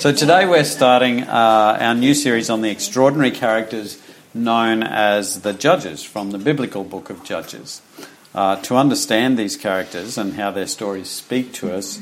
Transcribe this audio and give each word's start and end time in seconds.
So 0.00 0.14
today 0.14 0.46
we're 0.46 0.64
starting 0.64 1.24
uh, 1.24 1.76
our 1.78 1.94
new 1.94 2.14
series 2.14 2.48
on 2.48 2.62
the 2.62 2.70
extraordinary 2.70 3.32
characters 3.32 4.00
known 4.32 4.82
as 4.82 5.42
the 5.42 5.52
Judges 5.52 6.02
from 6.02 6.30
the 6.30 6.38
biblical 6.38 6.84
book 6.84 7.10
of 7.10 7.22
Judges. 7.22 7.82
Uh, 8.34 8.56
to 8.62 8.76
understand 8.76 9.38
these 9.38 9.58
characters 9.58 10.16
and 10.16 10.36
how 10.36 10.52
their 10.52 10.68
stories 10.68 11.10
speak 11.10 11.52
to 11.52 11.74
us, 11.74 12.00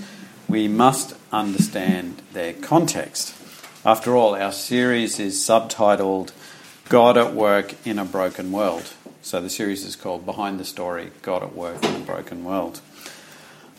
we 0.48 0.68
must 0.68 1.16
understand 1.32 2.22
their 2.34 2.52
context. 2.52 3.34
After 3.84 4.14
all, 4.14 4.36
our 4.36 4.52
series 4.52 5.18
is 5.18 5.34
subtitled 5.36 6.30
God 6.88 7.18
at 7.18 7.34
Work 7.34 7.74
in 7.84 7.98
a 7.98 8.04
Broken 8.04 8.52
World. 8.52 8.92
So 9.22 9.40
the 9.40 9.50
series 9.50 9.84
is 9.84 9.96
called 9.96 10.24
Behind 10.24 10.60
the 10.60 10.64
Story 10.64 11.10
God 11.22 11.42
at 11.42 11.52
Work 11.52 11.82
in 11.82 11.96
a 11.96 12.04
Broken 12.04 12.44
World. 12.44 12.80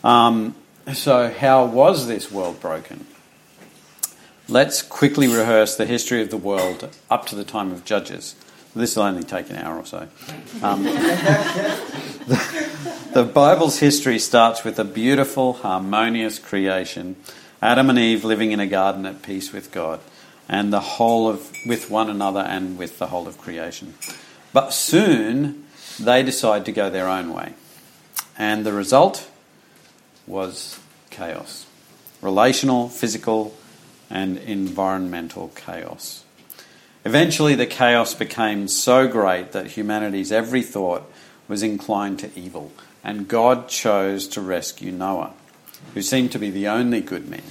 Um, 0.04 0.56
so, 0.92 1.30
how 1.30 1.64
was 1.64 2.06
this 2.06 2.30
world 2.30 2.60
broken? 2.60 3.06
Let's 4.50 4.82
quickly 4.82 5.28
rehearse 5.28 5.76
the 5.76 5.86
history 5.86 6.20
of 6.22 6.30
the 6.30 6.36
world 6.36 6.88
up 7.08 7.24
to 7.26 7.36
the 7.36 7.44
time 7.44 7.70
of 7.70 7.84
Judges. 7.84 8.34
This 8.74 8.96
will 8.96 9.04
only 9.04 9.22
take 9.22 9.48
an 9.48 9.54
hour 9.54 9.76
or 9.76 9.86
so. 9.86 10.08
Um, 10.60 10.82
the, 10.82 11.00
the 13.14 13.22
Bible's 13.22 13.78
history 13.78 14.18
starts 14.18 14.64
with 14.64 14.80
a 14.80 14.84
beautiful, 14.84 15.52
harmonious 15.52 16.40
creation 16.40 17.14
Adam 17.62 17.90
and 17.90 17.98
Eve 17.98 18.24
living 18.24 18.50
in 18.50 18.58
a 18.58 18.66
garden 18.66 19.06
at 19.06 19.22
peace 19.22 19.52
with 19.52 19.70
God 19.70 20.00
and 20.48 20.72
the 20.72 20.80
whole 20.80 21.28
of 21.28 21.52
with 21.64 21.88
one 21.88 22.10
another 22.10 22.40
and 22.40 22.76
with 22.76 22.98
the 22.98 23.06
whole 23.06 23.28
of 23.28 23.38
creation. 23.38 23.94
But 24.52 24.72
soon 24.72 25.64
they 26.00 26.24
decide 26.24 26.64
to 26.64 26.72
go 26.72 26.90
their 26.90 27.08
own 27.08 27.32
way. 27.32 27.54
And 28.36 28.66
the 28.66 28.72
result 28.72 29.30
was 30.26 30.80
chaos. 31.10 31.66
Relational, 32.20 32.88
physical, 32.88 33.54
and 34.10 34.36
environmental 34.38 35.48
chaos. 35.54 36.24
Eventually, 37.04 37.54
the 37.54 37.66
chaos 37.66 38.14
became 38.14 38.68
so 38.68 39.08
great 39.08 39.52
that 39.52 39.68
humanity's 39.68 40.32
every 40.32 40.62
thought 40.62 41.10
was 41.48 41.62
inclined 41.62 42.18
to 42.18 42.38
evil, 42.38 42.72
and 43.02 43.28
God 43.28 43.68
chose 43.68 44.28
to 44.28 44.40
rescue 44.40 44.92
Noah, 44.92 45.32
who 45.94 46.02
seemed 46.02 46.32
to 46.32 46.38
be 46.38 46.50
the 46.50 46.68
only 46.68 47.00
good 47.00 47.28
man, 47.28 47.42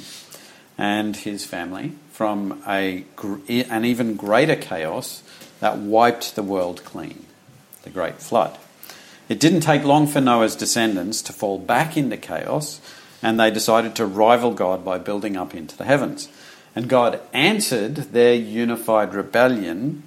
and 0.77 1.15
his 1.15 1.45
family 1.45 1.93
from 2.11 2.61
a, 2.67 3.05
an 3.47 3.85
even 3.85 4.15
greater 4.15 4.55
chaos 4.55 5.23
that 5.61 5.77
wiped 5.77 6.35
the 6.35 6.43
world 6.43 6.83
clean 6.83 7.25
the 7.83 7.89
Great 7.89 8.17
Flood. 8.17 8.57
It 9.29 9.39
didn't 9.39 9.61
take 9.61 9.83
long 9.83 10.05
for 10.05 10.21
Noah's 10.21 10.55
descendants 10.55 11.21
to 11.23 11.33
fall 11.33 11.59
back 11.59 11.95
into 11.95 12.17
chaos, 12.17 12.81
and 13.21 13.39
they 13.39 13.51
decided 13.51 13.95
to 13.95 14.05
rival 14.05 14.53
God 14.53 14.83
by 14.83 14.97
building 14.97 15.37
up 15.37 15.55
into 15.55 15.77
the 15.77 15.85
heavens. 15.85 16.29
And 16.75 16.87
God 16.87 17.19
answered 17.33 17.95
their 17.95 18.33
unified 18.33 19.13
rebellion 19.13 20.03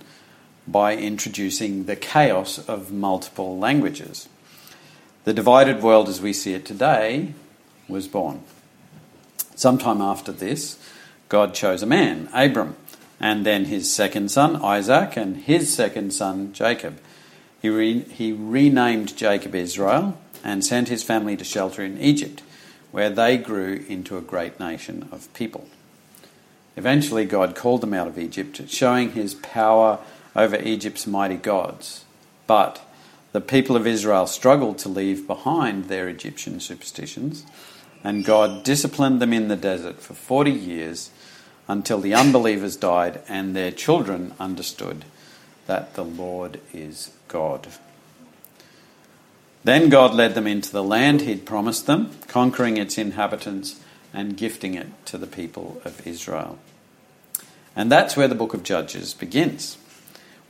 by 0.66 0.96
introducing 0.96 1.84
the 1.84 1.96
chaos 1.96 2.58
of 2.68 2.92
multiple 2.92 3.58
languages. 3.58 4.28
The 5.24 5.34
divided 5.34 5.83
world 5.83 6.08
as 6.08 6.20
we 6.20 6.33
see 6.33 6.55
it 6.55 6.64
today 6.64 7.34
was 7.88 8.08
born. 8.08 8.42
Sometime 9.55 10.00
after 10.00 10.33
this, 10.33 10.78
God 11.28 11.55
chose 11.55 11.83
a 11.83 11.86
man, 11.86 12.28
Abram, 12.33 12.77
and 13.20 13.46
then 13.46 13.66
his 13.66 13.92
second 13.92 14.30
son, 14.30 14.56
Isaac, 14.56 15.16
and 15.16 15.36
his 15.36 15.72
second 15.72 16.12
son, 16.12 16.52
Jacob. 16.52 16.98
He, 17.60 17.68
re- 17.68 18.00
he 18.00 18.33
renamed 18.33 19.16
Jacob 19.16 19.55
Israel 19.55 20.18
and 20.42 20.64
sent 20.64 20.88
his 20.88 21.05
family 21.05 21.36
to 21.36 21.44
shelter 21.44 21.84
in 21.84 22.00
Egypt, 22.00 22.42
where 22.90 23.10
they 23.10 23.36
grew 23.38 23.84
into 23.88 24.16
a 24.16 24.22
great 24.22 24.58
nation 24.58 25.08
of 25.12 25.33
people. 25.34 25.68
Eventually, 26.76 27.24
God 27.24 27.54
called 27.54 27.80
them 27.80 27.94
out 27.94 28.08
of 28.08 28.18
Egypt, 28.18 28.68
showing 28.68 29.12
his 29.12 29.34
power 29.34 29.98
over 30.34 30.56
Egypt's 30.56 31.06
mighty 31.06 31.36
gods. 31.36 32.04
But 32.46 32.80
the 33.32 33.40
people 33.40 33.76
of 33.76 33.86
Israel 33.86 34.27
struggled 34.27 34.78
to 34.78 34.88
leave 34.88 35.27
behind 35.27 35.84
their 35.84 36.08
Egyptian 36.08 36.61
superstitions, 36.61 37.44
and 38.02 38.24
God 38.24 38.64
disciplined 38.64 39.20
them 39.20 39.32
in 39.32 39.48
the 39.48 39.56
desert 39.56 40.00
for 40.00 40.14
40 40.14 40.50
years 40.50 41.11
until 41.68 42.00
the 42.00 42.14
unbelievers 42.14 42.77
died 42.77 43.22
and 43.28 43.55
their 43.55 43.70
children 43.70 44.34
understood 44.40 45.05
that 45.66 45.94
the 45.94 46.05
Lord 46.05 46.61
is 46.72 47.12
God. 47.28 47.68
Then 49.64 49.88
God 49.88 50.14
led 50.14 50.34
them 50.34 50.46
into 50.46 50.72
the 50.72 50.82
land 50.82 51.20
he'd 51.20 51.46
promised 51.46 51.86
them, 51.86 52.11
conquering 52.27 52.77
its 52.77 52.98
inhabitants 52.98 53.80
and 54.12 54.36
gifting 54.36 54.74
it 54.74 54.89
to 55.06 55.18
the 55.18 55.27
people 55.27 55.80
of 55.84 56.06
Israel. 56.06 56.58
And 57.74 57.90
that's 57.90 58.17
where 58.17 58.28
the 58.28 58.34
book 58.34 58.55
of 58.55 58.62
Judges 58.62 59.14
begins, 59.14 59.78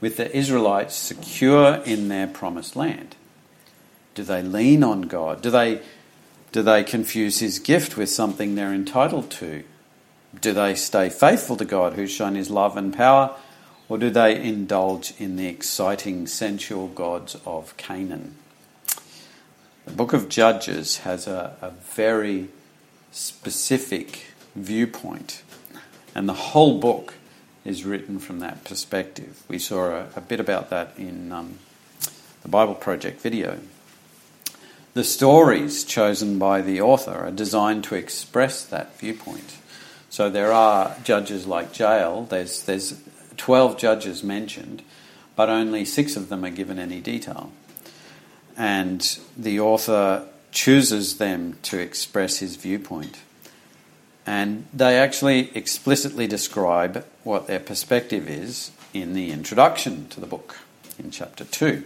with 0.01 0.17
the 0.17 0.35
Israelites 0.35 0.95
secure 0.95 1.75
in 1.85 2.09
their 2.09 2.27
promised 2.27 2.75
land. 2.75 3.15
Do 4.15 4.23
they 4.23 4.41
lean 4.43 4.83
on 4.83 5.03
God? 5.03 5.41
Do 5.41 5.49
they, 5.49 5.81
do 6.51 6.61
they 6.61 6.83
confuse 6.83 7.39
his 7.39 7.59
gift 7.59 7.97
with 7.97 8.09
something 8.09 8.55
they're 8.55 8.73
entitled 8.73 9.31
to? 9.31 9.63
Do 10.39 10.51
they 10.51 10.75
stay 10.75 11.09
faithful 11.09 11.55
to 11.57 11.65
God 11.65 11.93
who's 11.93 12.11
shown 12.11 12.35
his 12.35 12.49
love 12.49 12.75
and 12.75 12.93
power? 12.93 13.35
Or 13.89 13.97
do 13.97 14.09
they 14.09 14.41
indulge 14.41 15.13
in 15.19 15.35
the 15.35 15.47
exciting 15.47 16.27
sensual 16.27 16.87
gods 16.87 17.37
of 17.45 17.75
Canaan? 17.77 18.35
The 19.85 19.93
book 19.93 20.13
of 20.13 20.29
Judges 20.29 20.99
has 20.99 21.27
a, 21.27 21.55
a 21.61 21.71
very 21.71 22.49
specific 23.13 24.25
viewpoint, 24.55 25.43
and 26.13 26.27
the 26.27 26.33
whole 26.33 26.79
book 26.79 27.13
is 27.63 27.85
written 27.85 28.19
from 28.19 28.39
that 28.39 28.63
perspective. 28.65 29.41
We 29.47 29.59
saw 29.59 29.85
a, 29.85 30.07
a 30.15 30.21
bit 30.21 30.39
about 30.39 30.69
that 30.71 30.93
in 30.97 31.31
um, 31.31 31.59
the 32.41 32.49
Bible 32.49 32.75
Project 32.75 33.21
video. 33.21 33.59
The 34.93 35.03
stories 35.03 35.83
chosen 35.85 36.37
by 36.37 36.61
the 36.61 36.81
author 36.81 37.25
are 37.25 37.31
designed 37.31 37.83
to 37.85 37.95
express 37.95 38.65
that 38.65 38.99
viewpoint. 38.99 39.57
So 40.09 40.29
there 40.29 40.51
are 40.51 40.95
judges 41.03 41.47
like 41.47 41.77
Jael, 41.77 42.25
there's, 42.25 42.63
there's 42.63 43.01
12 43.37 43.77
judges 43.77 44.23
mentioned, 44.23 44.83
but 45.35 45.49
only 45.49 45.85
six 45.85 46.15
of 46.15 46.29
them 46.29 46.45
are 46.45 46.51
given 46.51 46.77
any 46.77 46.99
detail. 46.99 47.51
And 48.55 49.17
the 49.35 49.59
author 49.59 50.27
chooses 50.53 51.17
them 51.17 51.57
to 51.63 51.79
express 51.79 52.37
his 52.37 52.55
viewpoint. 52.55 53.19
And 54.25 54.65
they 54.71 54.97
actually 54.97 55.55
explicitly 55.57 56.27
describe 56.27 57.05
what 57.23 57.47
their 57.47 57.59
perspective 57.59 58.29
is 58.29 58.71
in 58.93 59.13
the 59.13 59.31
introduction 59.31 60.07
to 60.09 60.21
the 60.21 60.27
book, 60.27 60.59
in 60.97 61.11
chapter 61.11 61.43
2, 61.43 61.83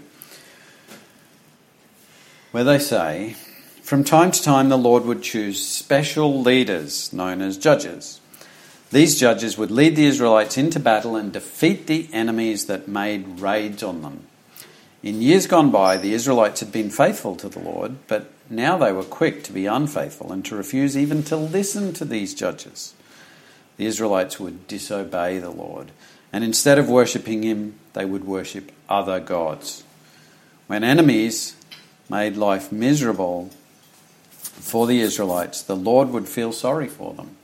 where 2.51 2.63
they 2.63 2.77
say, 2.77 3.35
From 3.81 4.03
time 4.03 4.31
to 4.31 4.44
time 4.44 4.69
the 4.69 4.77
Lord 4.77 5.06
would 5.06 5.23
choose 5.23 5.66
special 5.66 6.41
leaders 6.41 7.11
known 7.11 7.41
as 7.41 7.57
judges. 7.57 8.19
These 8.91 9.19
judges 9.19 9.57
would 9.57 9.72
lead 9.72 9.95
the 9.95 10.06
Israelites 10.06 10.57
into 10.57 10.79
battle 10.79 11.16
and 11.16 11.33
defeat 11.33 11.88
the 11.88 12.07
enemies 12.13 12.67
that 12.67 12.88
made 12.88 13.39
raids 13.39 13.81
on 13.81 14.01
them. 14.01 14.27
In 15.01 15.22
years 15.22 15.47
gone 15.47 15.72
by, 15.72 15.97
the 15.97 16.13
Israelites 16.13 16.59
had 16.59 16.72
been 16.72 16.89
faithful 16.89 17.35
to 17.38 17.50
the 17.50 17.59
Lord, 17.59 17.95
but 18.07 18.31
now 18.49 18.77
they 18.77 18.91
were 18.91 19.03
quick 19.03 19.43
to 19.43 19.53
be 19.53 19.65
unfaithful 19.65 20.31
and 20.31 20.43
to 20.45 20.55
refuse 20.55 20.97
even 20.97 21.23
to 21.23 21.35
listen 21.35 21.93
to 21.93 22.05
these 22.05 22.33
judges. 22.33 22.93
The 23.77 23.85
Israelites 23.85 24.39
would 24.39 24.67
disobey 24.67 25.39
the 25.39 25.49
Lord, 25.49 25.91
and 26.33 26.43
instead 26.43 26.79
of 26.79 26.89
worshipping 26.89 27.43
Him, 27.43 27.75
they 27.93 28.05
would 28.05 28.25
worship 28.25 28.71
other 28.89 29.19
gods. 29.19 29.83
When 30.67 30.83
enemies 30.83 31.55
made 32.09 32.37
life 32.37 32.71
miserable 32.71 33.49
for 34.29 34.87
the 34.87 34.99
Israelites, 34.99 35.61
the 35.61 35.75
Lord 35.75 36.09
would 36.09 36.27
feel 36.27 36.51
sorry 36.51 36.87
for 36.87 37.13
them. 37.13 37.37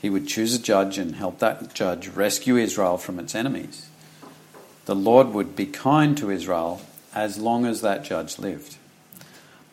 He 0.00 0.10
would 0.10 0.28
choose 0.28 0.54
a 0.54 0.62
judge 0.62 0.98
and 0.98 1.16
help 1.16 1.38
that 1.40 1.74
judge 1.74 2.08
rescue 2.08 2.56
Israel 2.56 2.98
from 2.98 3.18
its 3.18 3.34
enemies. 3.34 3.88
The 4.84 4.94
Lord 4.94 5.28
would 5.28 5.56
be 5.56 5.66
kind 5.66 6.16
to 6.18 6.30
Israel 6.30 6.80
as 7.14 7.38
long 7.38 7.66
as 7.66 7.80
that 7.80 8.04
judge 8.04 8.38
lived. 8.38 8.76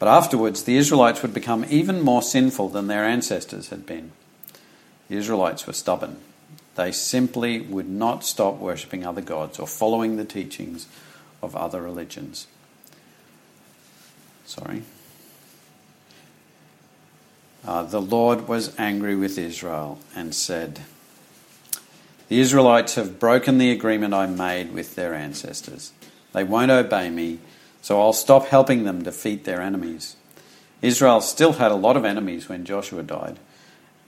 But 0.04 0.18
afterwards, 0.18 0.64
the 0.64 0.76
Israelites 0.76 1.22
would 1.22 1.34
become 1.34 1.66
even 1.70 2.02
more 2.02 2.22
sinful 2.22 2.68
than 2.68 2.88
their 2.88 3.06
ancestors 3.06 3.70
had 3.70 3.86
been. 3.86 4.12
The 5.08 5.16
Israelites 5.16 5.66
were 5.66 5.72
stubborn. 5.72 6.18
They 6.76 6.92
simply 6.92 7.62
would 7.62 7.88
not 7.88 8.26
stop 8.26 8.58
worshipping 8.58 9.06
other 9.06 9.22
gods 9.22 9.60
or 9.60 9.66
following 9.66 10.18
the 10.18 10.26
teachings 10.26 10.88
of 11.42 11.56
other 11.56 11.82
religions. 11.82 12.48
Sorry. 14.46 14.84
Uh, 17.66 17.84
the 17.84 18.02
Lord 18.02 18.50
was 18.50 18.78
angry 18.78 19.16
with 19.16 19.38
Israel 19.38 20.00
and 20.14 20.36
said, 20.36 20.82
The 22.28 22.42
Israelites 22.42 22.96
have 22.96 23.22
broken 23.22 23.58
the 23.58 23.72
agreement 23.72 24.14
I 24.14 24.26
made 24.26 24.74
with 24.74 24.96
their 24.96 25.14
ancestors. 25.14 25.94
They 26.34 26.44
won't 26.44 26.72
obey 26.72 27.10
me 27.10 27.40
so 27.83 28.00
I'll 28.00 28.13
stop 28.13 28.47
helping 28.47 28.85
them 28.85 29.03
defeat 29.03 29.44
their 29.44 29.62
enemies. 29.62 30.15
Israel 30.81 31.19
still 31.19 31.53
had 31.53 31.69
a 31.69 31.75
lot 31.75 31.97
of 31.97 32.06
enemies 32.06 32.47
when 32.47 32.63
Joshua 32.63 33.03
died, 33.03 33.38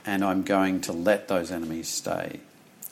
and 0.06 0.24
I'm 0.24 0.44
going 0.44 0.80
to 0.82 0.94
let 0.94 1.28
those 1.28 1.52
enemies 1.52 1.90
stay. 1.90 2.40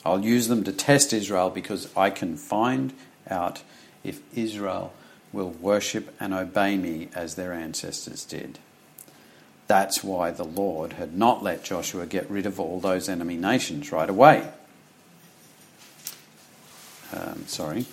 I'll 0.04 0.20
use 0.20 0.48
them 0.48 0.62
to 0.64 0.72
test 0.72 1.14
Israel 1.14 1.48
because 1.48 1.88
I 1.96 2.10
can 2.10 2.36
find 2.36 2.92
out 3.30 3.62
if 4.04 4.20
Israel 4.36 4.92
will 5.32 5.52
worship 5.52 6.14
and 6.20 6.34
obey 6.34 6.76
me 6.76 7.08
as 7.14 7.34
their 7.34 7.54
ancestors 7.54 8.26
did. 8.26 8.58
That's 9.66 10.04
why 10.04 10.32
the 10.32 10.44
Lord 10.44 10.92
had 10.92 11.16
not 11.16 11.42
let 11.42 11.64
Joshua 11.64 12.04
get 12.04 12.28
rid 12.30 12.44
of 12.44 12.60
all 12.60 12.78
those 12.78 13.08
enemy 13.08 13.38
nations 13.38 13.90
right 13.90 14.10
away. 14.10 14.50
Um, 17.10 17.44
sorry. 17.46 17.86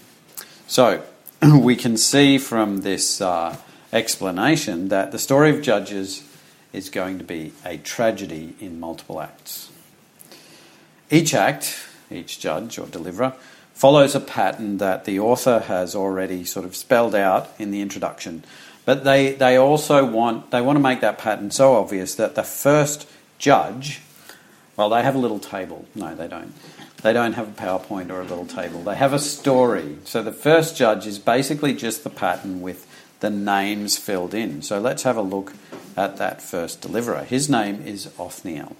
So, 0.67 1.03
we 1.59 1.75
can 1.75 1.97
see 1.97 2.37
from 2.37 2.81
this 2.81 3.19
uh, 3.19 3.57
explanation 3.91 4.89
that 4.89 5.11
the 5.11 5.17
story 5.17 5.49
of 5.49 5.63
Judges 5.63 6.23
is 6.71 6.89
going 6.89 7.17
to 7.17 7.23
be 7.23 7.51
a 7.65 7.77
tragedy 7.77 8.53
in 8.59 8.79
multiple 8.79 9.19
acts. 9.19 9.71
Each 11.09 11.33
act, 11.33 11.87
each 12.11 12.39
judge 12.39 12.77
or 12.77 12.85
deliverer, 12.85 13.33
follows 13.73 14.13
a 14.13 14.19
pattern 14.19 14.77
that 14.77 15.05
the 15.05 15.19
author 15.19 15.61
has 15.61 15.95
already 15.95 16.45
sort 16.45 16.63
of 16.63 16.75
spelled 16.75 17.15
out 17.15 17.49
in 17.57 17.71
the 17.71 17.81
introduction. 17.81 18.43
But 18.85 19.03
they, 19.03 19.33
they 19.33 19.57
also 19.57 20.05
want 20.05 20.51
they 20.51 20.61
want 20.61 20.75
to 20.75 20.81
make 20.81 21.01
that 21.01 21.17
pattern 21.17 21.49
so 21.49 21.73
obvious 21.73 22.13
that 22.15 22.35
the 22.35 22.43
first 22.43 23.09
judge, 23.39 24.01
well, 24.77 24.89
they 24.89 25.01
have 25.01 25.15
a 25.15 25.19
little 25.19 25.39
table. 25.39 25.85
No, 25.95 26.13
they 26.13 26.27
don't. 26.27 26.53
They 27.01 27.13
don't 27.13 27.33
have 27.33 27.47
a 27.47 27.61
PowerPoint 27.61 28.11
or 28.11 28.21
a 28.21 28.25
little 28.25 28.45
table. 28.45 28.83
They 28.83 28.95
have 28.95 29.13
a 29.13 29.19
story. 29.19 29.97
So 30.03 30.21
the 30.21 30.31
first 30.31 30.77
judge 30.77 31.07
is 31.07 31.17
basically 31.17 31.73
just 31.73 32.03
the 32.03 32.09
pattern 32.09 32.61
with 32.61 32.87
the 33.21 33.29
names 33.29 33.97
filled 33.97 34.33
in. 34.33 34.61
So 34.61 34.79
let's 34.79 35.03
have 35.03 35.17
a 35.17 35.21
look 35.21 35.53
at 35.97 36.17
that 36.17 36.41
first 36.41 36.81
deliverer. 36.81 37.23
His 37.23 37.49
name 37.49 37.81
is 37.81 38.11
Othniel. 38.19 38.75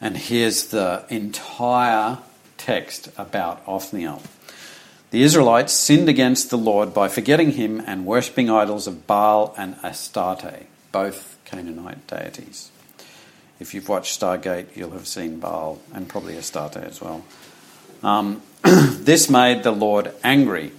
And 0.00 0.16
here's 0.16 0.66
the 0.66 1.04
entire 1.10 2.18
text 2.56 3.10
about 3.18 3.62
Othniel. 3.66 4.22
The 5.10 5.22
Israelites 5.22 5.72
sinned 5.72 6.08
against 6.08 6.50
the 6.50 6.58
Lord 6.58 6.92
by 6.92 7.08
forgetting 7.08 7.52
him 7.52 7.82
and 7.86 8.06
worshipping 8.06 8.50
idols 8.50 8.86
of 8.86 9.06
Baal 9.06 9.54
and 9.56 9.76
Astarte, 9.82 10.66
both 10.92 11.38
Canaanite 11.44 12.06
deities. 12.06 12.70
If 13.60 13.74
you've 13.74 13.88
watched 13.88 14.18
Stargate, 14.18 14.76
you'll 14.76 14.92
have 14.92 15.08
seen 15.08 15.40
Baal 15.40 15.80
and 15.92 16.08
probably 16.08 16.36
Astarte 16.36 16.76
as 16.76 17.00
well. 17.00 17.24
Um, 18.02 18.42
this 18.62 19.28
made 19.28 19.64
the 19.64 19.72
Lord 19.72 20.12
angry, 20.22 20.72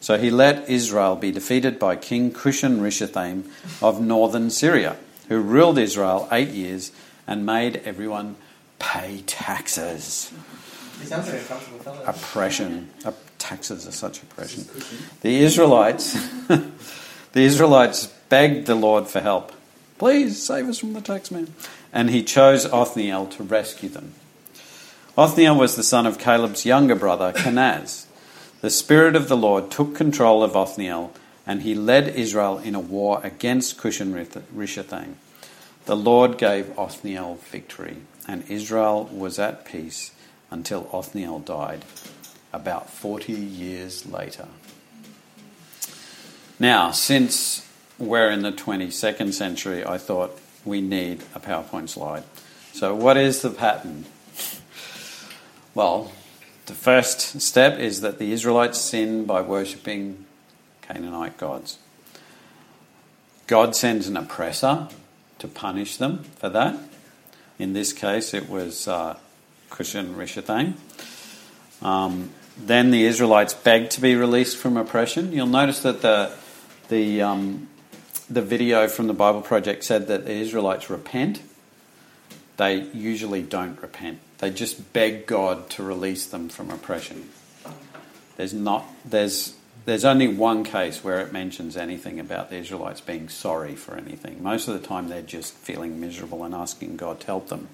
so 0.00 0.18
he 0.18 0.30
let 0.30 0.68
Israel 0.68 1.16
be 1.16 1.30
defeated 1.30 1.78
by 1.78 1.96
King 1.96 2.32
Cushan 2.32 2.80
Rishathaim 2.80 3.44
of 3.82 4.00
northern 4.00 4.50
Syria, 4.50 4.96
who 5.28 5.40
ruled 5.40 5.78
Israel 5.78 6.28
eight 6.32 6.50
years 6.50 6.90
and 7.26 7.46
made 7.46 7.76
everyone 7.84 8.36
pay 8.78 9.22
taxes. 9.26 10.32
Oppression. 12.06 12.90
Taxes 13.38 13.86
are 13.86 13.92
such 13.92 14.22
oppression. 14.22 14.66
The 15.20 15.36
Israelites, 15.40 16.14
the 16.48 16.70
Israelites 17.34 18.06
begged 18.28 18.66
the 18.66 18.74
Lord 18.74 19.06
for 19.06 19.20
help. 19.20 19.52
Please 19.98 20.42
save 20.42 20.68
us 20.68 20.78
from 20.78 20.92
the 20.92 21.00
taxman. 21.00 21.50
And 21.92 22.10
he 22.10 22.22
chose 22.22 22.66
Othniel 22.66 23.26
to 23.26 23.42
rescue 23.42 23.88
them. 23.88 24.14
Othniel 25.16 25.56
was 25.56 25.76
the 25.76 25.84
son 25.84 26.06
of 26.06 26.18
Caleb's 26.18 26.66
younger 26.66 26.96
brother, 26.96 27.32
Kenaz. 27.32 28.06
The 28.60 28.70
Spirit 28.70 29.14
of 29.14 29.28
the 29.28 29.36
Lord 29.36 29.70
took 29.70 29.94
control 29.94 30.42
of 30.42 30.56
Othniel, 30.56 31.12
and 31.46 31.62
he 31.62 31.74
led 31.74 32.08
Israel 32.08 32.58
in 32.58 32.74
a 32.74 32.80
war 32.80 33.20
against 33.22 33.78
Cushan 33.78 34.12
Rishathaim. 34.12 35.14
The 35.84 35.96
Lord 35.96 36.38
gave 36.38 36.76
Othniel 36.78 37.38
victory, 37.50 37.98
and 38.26 38.42
Israel 38.50 39.04
was 39.12 39.38
at 39.38 39.64
peace 39.64 40.12
until 40.50 40.88
Othniel 40.92 41.40
died, 41.40 41.84
about 42.52 42.90
40 42.90 43.32
years 43.32 44.06
later. 44.06 44.48
Now, 46.58 46.90
since 46.90 47.63
we're 47.98 48.30
in 48.30 48.42
the 48.42 48.52
22nd 48.52 49.32
century, 49.32 49.84
I 49.84 49.98
thought 49.98 50.38
we 50.64 50.80
need 50.80 51.22
a 51.34 51.40
PowerPoint 51.40 51.88
slide. 51.88 52.24
So, 52.72 52.94
what 52.94 53.16
is 53.16 53.42
the 53.42 53.50
pattern? 53.50 54.06
Well, 55.74 56.12
the 56.66 56.74
first 56.74 57.40
step 57.40 57.78
is 57.78 58.00
that 58.00 58.18
the 58.18 58.32
Israelites 58.32 58.78
sin 58.78 59.26
by 59.26 59.40
worshipping 59.40 60.24
Canaanite 60.82 61.36
gods. 61.36 61.78
God 63.46 63.76
sends 63.76 64.08
an 64.08 64.16
oppressor 64.16 64.88
to 65.38 65.48
punish 65.48 65.96
them 65.96 66.24
for 66.36 66.48
that. 66.48 66.76
In 67.58 67.72
this 67.72 67.92
case, 67.92 68.32
it 68.32 68.48
was 68.48 68.88
uh, 68.88 69.16
Cushan 69.70 70.14
Rishathaim. 70.14 70.74
Um, 71.82 72.30
then 72.56 72.90
the 72.90 73.04
Israelites 73.04 73.52
begged 73.52 73.90
to 73.92 74.00
be 74.00 74.14
released 74.14 74.56
from 74.56 74.76
oppression. 74.76 75.32
You'll 75.32 75.46
notice 75.46 75.82
that 75.82 76.02
the 76.02 76.32
the 76.88 77.22
um, 77.22 77.68
the 78.28 78.42
video 78.42 78.88
from 78.88 79.06
the 79.06 79.14
Bible 79.14 79.42
Project 79.42 79.84
said 79.84 80.06
that 80.08 80.24
the 80.24 80.32
Israelites 80.32 80.88
repent. 80.88 81.42
They 82.56 82.82
usually 82.92 83.42
don't 83.42 83.80
repent. 83.80 84.18
They 84.38 84.50
just 84.50 84.92
beg 84.92 85.26
God 85.26 85.68
to 85.70 85.82
release 85.82 86.26
them 86.26 86.48
from 86.48 86.70
oppression. 86.70 87.30
There's 88.36 88.54
not 88.54 88.86
there's 89.04 89.54
there's 89.84 90.04
only 90.04 90.28
one 90.28 90.64
case 90.64 91.04
where 91.04 91.20
it 91.20 91.32
mentions 91.32 91.76
anything 91.76 92.18
about 92.18 92.48
the 92.48 92.56
Israelites 92.56 93.00
being 93.00 93.28
sorry 93.28 93.74
for 93.74 93.96
anything. 93.96 94.42
Most 94.42 94.66
of 94.66 94.80
the 94.80 94.86
time 94.86 95.08
they're 95.08 95.22
just 95.22 95.52
feeling 95.54 96.00
miserable 96.00 96.42
and 96.44 96.54
asking 96.54 96.96
God 96.96 97.20
to 97.20 97.26
help 97.26 97.48
them. 97.48 97.68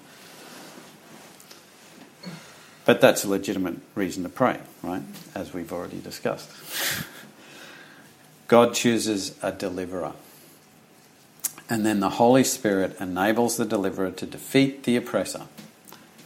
But 2.83 2.99
that's 2.99 3.23
a 3.23 3.29
legitimate 3.29 3.77
reason 3.95 4.23
to 4.23 4.29
pray, 4.29 4.59
right? 4.83 5.03
As 5.33 5.53
we've 5.53 5.71
already 5.71 5.99
discussed. 5.99 6.49
God 8.47 8.73
chooses 8.73 9.37
a 9.41 9.51
deliverer. 9.51 10.13
And 11.71 11.85
then 11.85 12.01
the 12.01 12.09
Holy 12.09 12.43
Spirit 12.43 12.97
enables 12.99 13.55
the 13.55 13.63
deliverer 13.63 14.11
to 14.11 14.25
defeat 14.25 14.83
the 14.83 14.97
oppressor. 14.97 15.43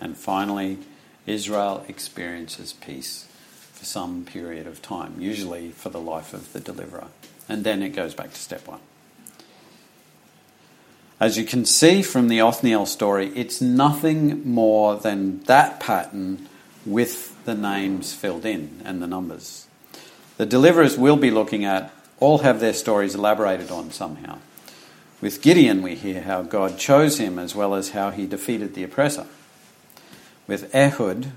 And 0.01 0.17
finally, 0.17 0.79
Israel 1.27 1.85
experiences 1.87 2.73
peace 2.73 3.27
for 3.71 3.85
some 3.85 4.25
period 4.25 4.65
of 4.65 4.81
time, 4.81 5.17
usually 5.19 5.69
for 5.69 5.89
the 5.89 5.99
life 5.99 6.33
of 6.33 6.51
the 6.51 6.59
deliverer. 6.59 7.09
And 7.47 7.63
then 7.63 7.83
it 7.83 7.89
goes 7.89 8.15
back 8.15 8.31
to 8.31 8.39
step 8.39 8.67
one. 8.67 8.79
As 11.19 11.37
you 11.37 11.43
can 11.43 11.63
see 11.63 12.01
from 12.01 12.27
the 12.27 12.41
Othniel 12.41 12.87
story, 12.87 13.31
it's 13.35 13.61
nothing 13.61 14.51
more 14.51 14.95
than 14.95 15.43
that 15.43 15.79
pattern 15.79 16.49
with 16.87 17.45
the 17.45 17.53
names 17.53 18.15
filled 18.15 18.47
in 18.47 18.81
and 18.83 18.99
the 18.99 19.05
numbers. 19.05 19.67
The 20.37 20.47
deliverers 20.47 20.97
we'll 20.97 21.17
be 21.17 21.29
looking 21.29 21.65
at 21.65 21.93
all 22.19 22.39
have 22.39 22.59
their 22.59 22.73
stories 22.73 23.13
elaborated 23.13 23.69
on 23.69 23.91
somehow. 23.91 24.39
With 25.21 25.41
Gideon, 25.41 25.81
we 25.81 25.95
hear 25.95 26.21
how 26.21 26.41
God 26.41 26.77
chose 26.77 27.17
him 27.17 27.39
as 27.39 27.55
well 27.55 27.73
as 27.73 27.91
how 27.91 28.11
he 28.11 28.27
defeated 28.27 28.73
the 28.73 28.83
oppressor. 28.83 29.25
With 30.47 30.73
Ehud, 30.75 31.31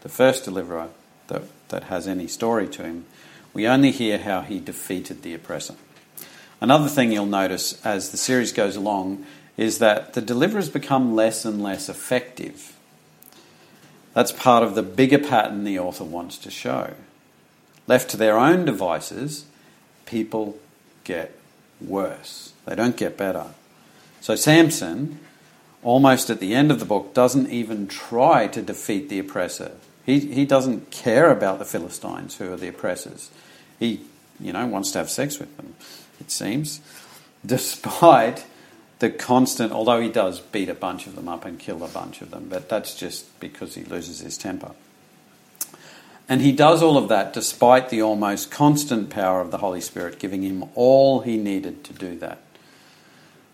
the 0.00 0.08
first 0.08 0.44
deliverer 0.44 0.88
that, 1.28 1.42
that 1.68 1.84
has 1.84 2.08
any 2.08 2.26
story 2.26 2.66
to 2.68 2.82
him, 2.82 3.04
we 3.52 3.66
only 3.66 3.90
hear 3.90 4.18
how 4.18 4.40
he 4.40 4.60
defeated 4.60 5.22
the 5.22 5.34
oppressor. 5.34 5.74
Another 6.60 6.88
thing 6.88 7.12
you'll 7.12 7.26
notice 7.26 7.84
as 7.84 8.10
the 8.10 8.16
series 8.16 8.52
goes 8.52 8.76
along 8.76 9.24
is 9.56 9.78
that 9.78 10.14
the 10.14 10.20
deliverers 10.20 10.68
become 10.68 11.14
less 11.14 11.44
and 11.44 11.62
less 11.62 11.88
effective. 11.88 12.76
That's 14.14 14.32
part 14.32 14.62
of 14.62 14.74
the 14.74 14.82
bigger 14.82 15.18
pattern 15.18 15.64
the 15.64 15.78
author 15.78 16.04
wants 16.04 16.38
to 16.38 16.50
show. 16.50 16.94
Left 17.86 18.10
to 18.10 18.16
their 18.16 18.38
own 18.38 18.64
devices, 18.64 19.46
people 20.06 20.58
get 21.04 21.38
worse. 21.80 22.47
They 22.68 22.74
don't 22.74 22.96
get 22.96 23.16
better. 23.16 23.46
So 24.20 24.34
Samson, 24.36 25.20
almost 25.82 26.28
at 26.28 26.38
the 26.38 26.54
end 26.54 26.70
of 26.70 26.80
the 26.80 26.84
book, 26.84 27.14
doesn't 27.14 27.50
even 27.50 27.88
try 27.88 28.46
to 28.48 28.60
defeat 28.60 29.08
the 29.08 29.18
oppressor. 29.18 29.72
He, 30.04 30.20
he 30.20 30.44
doesn't 30.44 30.90
care 30.90 31.30
about 31.30 31.58
the 31.58 31.64
Philistines 31.64 32.36
who 32.36 32.52
are 32.52 32.56
the 32.56 32.68
oppressors. 32.68 33.30
He, 33.78 34.02
you 34.38 34.52
know, 34.52 34.66
wants 34.66 34.90
to 34.92 34.98
have 34.98 35.08
sex 35.08 35.38
with 35.38 35.56
them 35.56 35.74
it 36.20 36.30
seems, 36.30 36.80
despite 37.46 38.44
the 38.98 39.08
constant, 39.08 39.72
although 39.72 40.00
he 40.00 40.10
does 40.10 40.40
beat 40.40 40.68
a 40.68 40.74
bunch 40.74 41.06
of 41.06 41.16
them 41.16 41.28
up 41.28 41.44
and 41.44 41.58
kill 41.58 41.82
a 41.84 41.88
bunch 41.88 42.20
of 42.20 42.30
them, 42.30 42.48
but 42.50 42.68
that's 42.68 42.94
just 42.94 43.38
because 43.40 43.76
he 43.76 43.84
loses 43.84 44.18
his 44.18 44.36
temper. 44.36 44.72
And 46.28 46.42
he 46.42 46.52
does 46.52 46.82
all 46.82 46.98
of 46.98 47.08
that 47.08 47.32
despite 47.32 47.88
the 47.88 48.02
almost 48.02 48.50
constant 48.50 49.08
power 49.08 49.40
of 49.40 49.50
the 49.50 49.58
Holy 49.58 49.80
Spirit 49.80 50.18
giving 50.18 50.42
him 50.42 50.64
all 50.74 51.20
he 51.20 51.38
needed 51.38 51.84
to 51.84 51.94
do 51.94 52.18
that. 52.18 52.38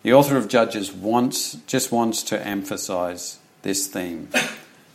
The 0.05 0.13
author 0.13 0.37
of 0.37 0.49
Judges 0.49 0.93
wants, 0.93 1.55
just 1.67 1.91
wants 1.91 2.23
to 2.25 2.47
emphasize 2.47 3.39
this 3.63 3.87
theme 3.87 4.29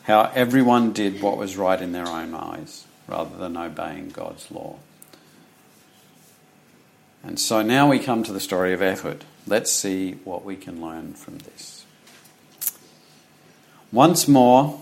how 0.04 0.32
everyone 0.36 0.94
did 0.94 1.20
what 1.20 1.36
was 1.36 1.58
right 1.58 1.82
in 1.82 1.94
their 1.94 2.08
own 2.08 2.36
eyes 2.36 2.86
rather 3.08 3.36
than 3.36 3.58
obeying 3.58 4.10
God's 4.10 4.52
law. 4.52 4.76
And 7.24 7.40
so 7.40 7.64
now 7.64 7.90
we 7.90 7.98
come 7.98 8.22
to 8.22 8.32
the 8.32 8.40
story 8.40 8.72
of 8.72 8.84
Ehud. 8.84 9.26
Let's 9.48 9.72
see 9.72 10.14
what 10.26 10.46
we 10.46 10.56
can 10.56 10.80
learn 10.80 11.16
from 11.16 11.40
this. 11.40 11.86
Once 13.92 14.28
more, 14.28 14.80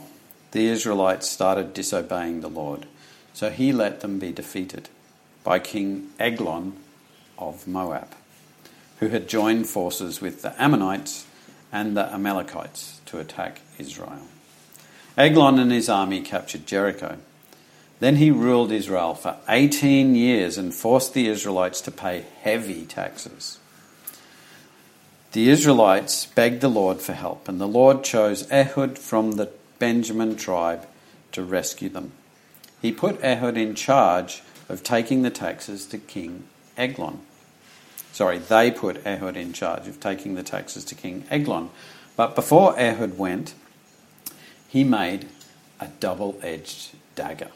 the 0.52 0.68
Israelites 0.68 1.30
started 1.30 1.74
disobeying 1.74 2.42
the 2.42 2.50
Lord, 2.50 2.86
so 3.34 3.50
he 3.50 3.72
let 3.72 4.02
them 4.02 4.20
be 4.20 4.34
defeated 4.34 4.90
by 5.46 5.60
King 5.60 6.10
Eglon 6.20 6.74
of 7.38 7.66
Moab, 7.66 8.14
who 9.00 9.10
had 9.10 9.28
joined 9.28 9.68
forces 9.68 10.22
with 10.22 10.42
the 10.42 10.62
Ammonites 10.62 11.26
and 11.72 11.96
the 11.96 12.12
Amalekites 12.14 13.02
to 13.06 13.20
attack 13.20 13.62
Israel. 13.78 14.22
Eglon 15.18 15.60
and 15.60 15.72
his 15.72 15.90
army 15.90 16.22
captured 16.22 16.66
Jericho. 16.66 17.18
Then 18.00 18.18
he 18.18 18.30
ruled 18.30 18.72
Israel 18.72 19.16
for 19.16 19.38
18 19.50 20.16
years 20.16 20.58
and 20.58 20.74
forced 20.74 21.14
the 21.14 21.28
Israelites 21.28 21.82
to 21.82 21.92
pay 21.92 22.26
heavy 22.42 22.86
taxes. 22.86 23.60
The 25.32 25.50
Israelites 25.50 26.26
begged 26.26 26.62
the 26.62 26.70
Lord 26.70 27.02
for 27.02 27.14
help, 27.14 27.50
and 27.50 27.60
the 27.60 27.68
Lord 27.68 28.04
chose 28.04 28.50
Ehud 28.52 28.98
from 28.98 29.34
the 29.34 29.52
Benjamin 29.80 30.36
tribe 30.36 30.88
to 31.32 31.44
rescue 31.44 31.90
them. 31.90 32.12
He 32.82 32.92
put 32.92 33.24
Ehud 33.24 33.58
in 33.58 33.76
charge 33.76 34.42
of 34.70 34.84
taking 34.84 35.24
the 35.24 35.30
taxes 35.30 35.86
to 35.88 35.98
King 35.98 36.46
Eglon. 36.78 37.20
Sorry, 38.18 38.40
they 38.40 38.72
put 38.72 39.06
Ehud 39.06 39.38
in 39.38 39.54
charge 39.54 39.88
of 39.88 40.00
taking 40.00 40.34
the 40.34 40.42
taxes 40.42 40.84
to 40.86 40.96
King 40.96 41.26
Eglon. 41.30 41.70
But 42.16 42.34
before 42.34 42.74
Ehud 42.76 43.16
went, 43.16 43.54
he 44.68 44.84
made 44.84 45.28
a 45.80 45.90
double 46.00 46.36
edged 46.42 46.96
dagger. 47.14 47.50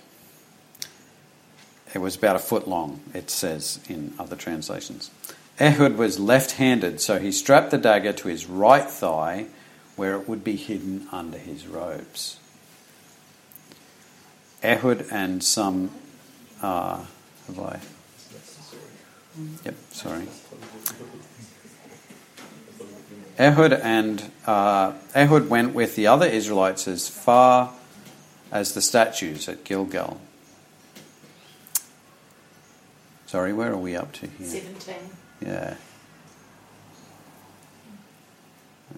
It 1.95 1.97
was 1.97 2.15
about 2.15 2.35
a 2.35 2.39
foot 2.39 2.67
long, 2.67 3.01
it 3.11 3.31
says 3.31 3.79
in 3.89 4.13
other 4.19 4.35
translations. 4.35 5.09
Ehud 5.59 5.97
was 5.97 6.19
left 6.19 6.51
handed, 6.51 7.01
so 7.01 7.17
he 7.17 7.31
strapped 7.31 7.71
the 7.71 7.79
dagger 7.79 8.13
to 8.13 8.27
his 8.27 8.45
right 8.45 8.87
thigh 8.87 9.47
where 9.95 10.13
it 10.13 10.29
would 10.29 10.43
be 10.43 10.57
hidden 10.57 11.07
under 11.11 11.39
his 11.39 11.65
robes. 11.65 12.37
Ehud 14.61 15.07
and 15.11 15.43
some. 15.43 15.89
Uh, 16.61 17.03
have 17.47 17.59
I? 17.59 17.79
Yep, 19.65 19.75
sorry. 19.91 20.27
Ehud 23.39 23.73
and 23.73 24.31
uh, 24.45 24.93
Ehud 25.15 25.49
went 25.49 25.73
with 25.73 25.95
the 25.95 26.07
other 26.07 26.25
Israelites 26.25 26.87
as 26.87 27.07
far 27.07 27.73
as 28.51 28.73
the 28.73 28.81
statues 28.81 29.47
at 29.49 29.63
Gilgal. 29.63 30.21
Sorry, 33.25 33.53
where 33.53 33.71
are 33.71 33.77
we 33.77 33.95
up 33.95 34.11
to 34.13 34.27
here? 34.27 34.47
17. 34.47 34.95
Yeah. 35.41 35.75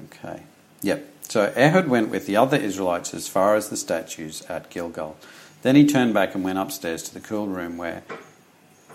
Okay. 0.06 0.42
Yep. 0.82 1.08
So 1.30 1.54
Ehud 1.56 1.88
went 1.88 2.10
with 2.10 2.26
the 2.26 2.36
other 2.36 2.58
Israelites 2.58 3.14
as 3.14 3.28
far 3.28 3.56
as 3.56 3.70
the 3.70 3.78
statues 3.78 4.42
at 4.50 4.70
Gilgal. 4.70 5.16
Then 5.62 5.76
he 5.76 5.88
turned 5.88 6.14
back 6.14 6.36
and 6.36 6.44
went 6.44 6.58
upstairs 6.58 7.04
to 7.04 7.14
the 7.14 7.20
cool 7.20 7.48
room 7.48 7.78
where. 7.78 8.04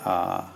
Uh, 0.05 0.49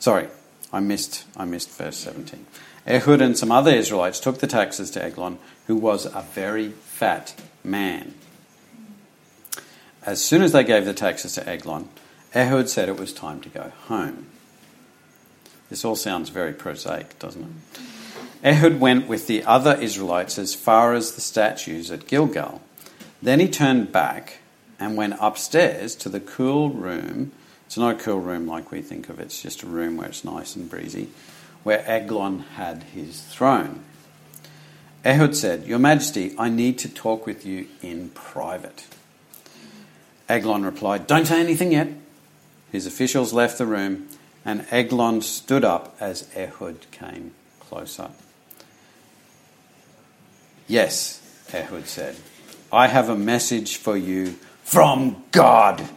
sorry, 0.00 0.26
I 0.72 0.80
missed. 0.80 1.24
I 1.36 1.44
missed 1.44 1.70
verse 1.70 1.96
seventeen. 1.96 2.46
Ehud 2.86 3.20
and 3.20 3.38
some 3.38 3.52
other 3.52 3.70
Israelites 3.70 4.18
took 4.18 4.38
the 4.38 4.48
taxes 4.48 4.90
to 4.90 5.04
Eglon, 5.04 5.38
who 5.68 5.76
was 5.76 6.06
a 6.06 6.26
very 6.34 6.70
fat 6.70 7.40
man. 7.62 8.14
As 10.04 10.24
soon 10.24 10.42
as 10.42 10.50
they 10.50 10.64
gave 10.64 10.86
the 10.86 10.94
taxes 10.94 11.34
to 11.34 11.48
Eglon, 11.48 11.88
Ehud 12.34 12.68
said 12.68 12.88
it 12.88 12.98
was 12.98 13.12
time 13.12 13.40
to 13.42 13.48
go 13.48 13.70
home. 13.86 14.26
This 15.68 15.84
all 15.84 15.94
sounds 15.94 16.30
very 16.30 16.52
prosaic, 16.52 17.18
doesn't 17.18 17.42
it? 17.42 17.80
Ehud 18.42 18.80
went 18.80 19.06
with 19.06 19.26
the 19.26 19.44
other 19.44 19.74
Israelites 19.74 20.38
as 20.38 20.54
far 20.54 20.94
as 20.94 21.12
the 21.12 21.20
statues 21.20 21.90
at 21.90 22.06
Gilgal. 22.06 22.62
Then 23.22 23.38
he 23.38 23.48
turned 23.48 23.92
back 23.92 24.38
and 24.78 24.96
went 24.96 25.16
upstairs 25.20 25.94
to 25.96 26.08
the 26.08 26.20
cool 26.20 26.70
room. 26.70 27.32
It's 27.70 27.78
not 27.78 27.94
a 27.94 27.98
cool 28.02 28.18
room 28.18 28.48
like 28.48 28.72
we 28.72 28.82
think 28.82 29.08
of, 29.08 29.20
it's 29.20 29.40
just 29.40 29.62
a 29.62 29.66
room 29.66 29.96
where 29.96 30.08
it's 30.08 30.24
nice 30.24 30.56
and 30.56 30.68
breezy, 30.68 31.10
where 31.62 31.88
Eglon 31.88 32.40
had 32.56 32.82
his 32.82 33.22
throne. 33.22 33.84
Ehud 35.04 35.36
said, 35.36 35.68
Your 35.68 35.78
Majesty, 35.78 36.34
I 36.36 36.48
need 36.48 36.78
to 36.80 36.88
talk 36.88 37.26
with 37.26 37.46
you 37.46 37.68
in 37.80 38.08
private. 38.08 38.88
Eglon 40.28 40.64
replied, 40.64 41.06
Don't 41.06 41.26
say 41.26 41.38
anything 41.38 41.70
yet. 41.70 41.90
His 42.72 42.86
officials 42.86 43.32
left 43.32 43.56
the 43.56 43.66
room, 43.66 44.08
and 44.44 44.66
Eglon 44.72 45.22
stood 45.22 45.64
up 45.64 45.96
as 46.00 46.28
Ehud 46.34 46.90
came 46.90 47.34
closer. 47.60 48.10
Yes, 50.66 51.22
Ehud 51.54 51.86
said, 51.86 52.16
I 52.72 52.88
have 52.88 53.08
a 53.08 53.16
message 53.16 53.76
for 53.76 53.96
you 53.96 54.34
from 54.64 55.22
God. 55.30 55.88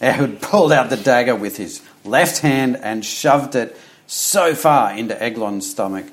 Ehud 0.00 0.40
pulled 0.40 0.72
out 0.72 0.90
the 0.90 0.96
dagger 0.96 1.34
with 1.34 1.56
his 1.56 1.82
left 2.04 2.38
hand 2.38 2.76
and 2.76 3.04
shoved 3.04 3.54
it 3.54 3.76
so 4.06 4.54
far 4.54 4.92
into 4.92 5.20
Eglon's 5.20 5.68
stomach 5.68 6.06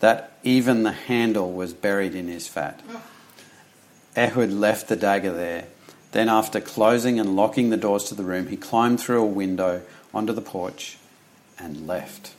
that 0.00 0.32
even 0.42 0.82
the 0.82 0.92
handle 0.92 1.52
was 1.52 1.72
buried 1.72 2.14
in 2.14 2.28
his 2.28 2.48
fat. 2.48 2.80
Ehud 4.16 4.50
left 4.50 4.88
the 4.88 4.96
dagger 4.96 5.32
there. 5.32 5.66
Then, 6.12 6.28
after 6.28 6.60
closing 6.60 7.20
and 7.20 7.36
locking 7.36 7.70
the 7.70 7.76
doors 7.76 8.04
to 8.04 8.16
the 8.16 8.24
room, 8.24 8.48
he 8.48 8.56
climbed 8.56 9.00
through 9.00 9.22
a 9.22 9.26
window 9.26 9.82
onto 10.12 10.32
the 10.32 10.42
porch 10.42 10.98
and 11.58 11.86
left. 11.86 12.32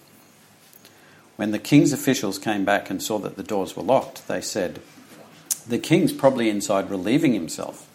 When 1.38 1.52
the 1.52 1.60
king's 1.60 1.94
officials 1.94 2.38
came 2.38 2.66
back 2.66 2.90
and 2.90 3.02
saw 3.02 3.18
that 3.20 3.38
the 3.38 3.44
doors 3.44 3.78
were 3.78 3.84
locked, 3.84 4.28
they 4.28 4.42
said, 4.42 4.82
The 5.68 5.80
king's 5.80 6.12
probably 6.12 6.50
inside 6.50 6.90
relieving 6.90 7.34
himself. 7.34 7.88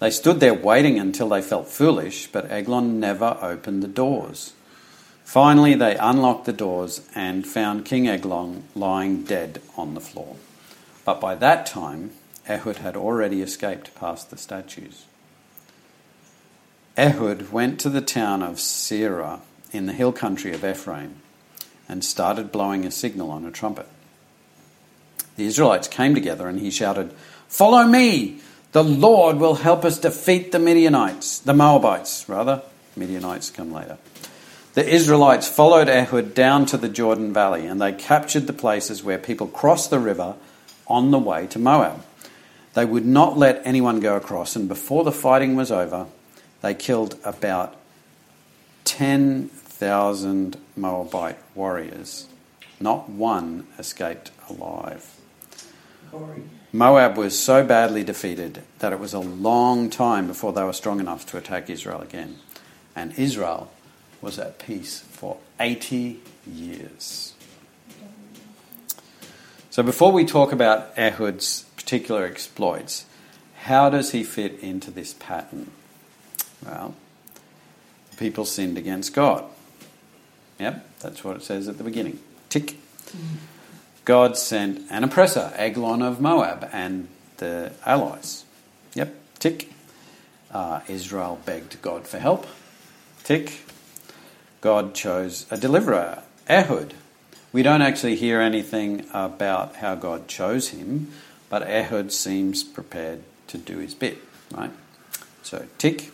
They 0.00 0.10
stood 0.10 0.40
there 0.40 0.54
waiting 0.54 0.98
until 0.98 1.28
they 1.28 1.42
felt 1.42 1.68
foolish, 1.68 2.26
but 2.26 2.50
Eglon 2.50 3.00
never 3.00 3.38
opened 3.40 3.82
the 3.82 3.88
doors. 3.88 4.52
Finally, 5.24 5.74
they 5.74 5.96
unlocked 5.96 6.44
the 6.44 6.52
doors 6.52 7.08
and 7.14 7.46
found 7.46 7.84
King 7.84 8.06
Eglon 8.06 8.64
lying 8.74 9.24
dead 9.24 9.62
on 9.76 9.94
the 9.94 10.00
floor. 10.00 10.36
But 11.04 11.20
by 11.20 11.34
that 11.36 11.66
time, 11.66 12.10
Ehud 12.48 12.76
had 12.76 12.96
already 12.96 13.40
escaped 13.40 13.94
past 13.94 14.30
the 14.30 14.36
statues. 14.36 15.06
Ehud 16.96 17.50
went 17.50 17.80
to 17.80 17.88
the 17.88 18.00
town 18.00 18.42
of 18.42 18.56
Seirah 18.56 19.40
in 19.72 19.86
the 19.86 19.92
hill 19.92 20.12
country 20.12 20.52
of 20.52 20.64
Ephraim 20.64 21.16
and 21.88 22.04
started 22.04 22.52
blowing 22.52 22.84
a 22.84 22.90
signal 22.90 23.30
on 23.30 23.44
a 23.44 23.50
trumpet. 23.50 23.86
The 25.36 25.46
Israelites 25.46 25.88
came 25.88 26.14
together 26.14 26.48
and 26.48 26.60
he 26.60 26.70
shouted, 26.70 27.12
Follow 27.48 27.84
me! 27.84 28.40
The 28.74 28.82
Lord 28.82 29.36
will 29.36 29.54
help 29.54 29.84
us 29.84 29.98
defeat 29.98 30.50
the 30.50 30.58
Midianites, 30.58 31.38
the 31.38 31.54
Moabites, 31.54 32.28
rather. 32.28 32.60
Midianites 32.96 33.48
come 33.48 33.72
later. 33.72 33.98
The 34.72 34.84
Israelites 34.84 35.46
followed 35.46 35.88
Ehud 35.88 36.34
down 36.34 36.66
to 36.66 36.76
the 36.76 36.88
Jordan 36.88 37.32
Valley 37.32 37.66
and 37.66 37.80
they 37.80 37.92
captured 37.92 38.48
the 38.48 38.52
places 38.52 39.04
where 39.04 39.16
people 39.16 39.46
crossed 39.46 39.90
the 39.90 40.00
river 40.00 40.34
on 40.88 41.12
the 41.12 41.20
way 41.20 41.46
to 41.46 41.58
Moab. 41.60 42.04
They 42.72 42.84
would 42.84 43.06
not 43.06 43.38
let 43.38 43.64
anyone 43.64 44.00
go 44.00 44.16
across, 44.16 44.56
and 44.56 44.66
before 44.66 45.04
the 45.04 45.12
fighting 45.12 45.54
was 45.54 45.70
over, 45.70 46.08
they 46.60 46.74
killed 46.74 47.16
about 47.22 47.76
10,000 48.86 50.56
Moabite 50.74 51.38
warriors. 51.54 52.26
Not 52.80 53.08
one 53.08 53.68
escaped 53.78 54.32
alive. 54.48 55.14
Moab 56.74 57.16
was 57.16 57.38
so 57.38 57.64
badly 57.64 58.02
defeated 58.02 58.64
that 58.80 58.92
it 58.92 58.98
was 58.98 59.14
a 59.14 59.20
long 59.20 59.88
time 59.88 60.26
before 60.26 60.52
they 60.52 60.64
were 60.64 60.72
strong 60.72 60.98
enough 60.98 61.24
to 61.26 61.36
attack 61.36 61.70
Israel 61.70 62.00
again. 62.00 62.40
And 62.96 63.16
Israel 63.16 63.70
was 64.20 64.40
at 64.40 64.58
peace 64.58 64.98
for 64.98 65.36
80 65.60 66.20
years. 66.44 67.34
So 69.70 69.84
before 69.84 70.10
we 70.10 70.24
talk 70.24 70.50
about 70.50 70.92
Ehud's 70.98 71.62
particular 71.76 72.24
exploits, 72.24 73.06
how 73.60 73.88
does 73.88 74.10
he 74.10 74.24
fit 74.24 74.58
into 74.58 74.90
this 74.90 75.14
pattern? 75.14 75.70
Well, 76.66 76.96
people 78.16 78.44
sinned 78.44 78.78
against 78.78 79.14
God. 79.14 79.44
Yep, 80.58 80.84
that's 80.98 81.22
what 81.22 81.36
it 81.36 81.44
says 81.44 81.68
at 81.68 81.78
the 81.78 81.84
beginning. 81.84 82.18
Tick. 82.48 82.76
Mm. 83.10 83.53
God 84.04 84.36
sent 84.36 84.82
an 84.90 85.02
oppressor, 85.02 85.52
Eglon 85.56 86.02
of 86.02 86.20
Moab, 86.20 86.68
and 86.72 87.08
the 87.38 87.72
allies. 87.86 88.44
Yep, 88.94 89.14
tick. 89.38 89.70
Uh, 90.50 90.80
Israel 90.88 91.40
begged 91.46 91.80
God 91.80 92.06
for 92.06 92.18
help. 92.18 92.46
Tick. 93.22 93.60
God 94.60 94.94
chose 94.94 95.46
a 95.50 95.56
deliverer, 95.56 96.22
Ehud. 96.48 96.94
We 97.52 97.62
don't 97.62 97.82
actually 97.82 98.16
hear 98.16 98.40
anything 98.40 99.06
about 99.12 99.76
how 99.76 99.94
God 99.94 100.28
chose 100.28 100.68
him, 100.68 101.10
but 101.48 101.62
Ehud 101.62 102.12
seems 102.12 102.62
prepared 102.62 103.22
to 103.48 103.58
do 103.58 103.78
his 103.78 103.94
bit, 103.94 104.18
right? 104.52 104.70
So, 105.42 105.66
tick. 105.78 106.10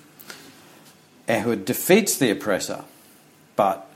Ehud 1.29 1.65
defeats 1.65 2.17
the 2.17 2.31
oppressor, 2.31 2.85
but 3.57 3.89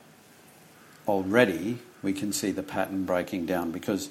already 1.07 1.79
we 2.04 2.12
can 2.12 2.32
see 2.32 2.50
the 2.50 2.62
pattern 2.62 3.04
breaking 3.04 3.46
down 3.46 3.70
because 3.70 4.11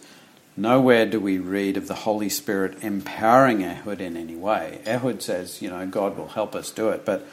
nowhere 0.57 1.05
do 1.05 1.19
we 1.19 1.37
read 1.37 1.77
of 1.77 1.87
the 1.87 1.93
Holy 1.93 2.29
Spirit 2.29 2.83
empowering 2.83 3.63
Ehud 3.63 4.01
in 4.01 4.17
any 4.17 4.35
way. 4.35 4.81
Ehud 4.85 5.21
says, 5.21 5.61
you 5.61 5.69
know, 5.69 5.85
God 5.85 6.17
will 6.17 6.29
help 6.29 6.55
us 6.55 6.71
do 6.71 6.89
it, 6.89 7.05
but 7.05 7.25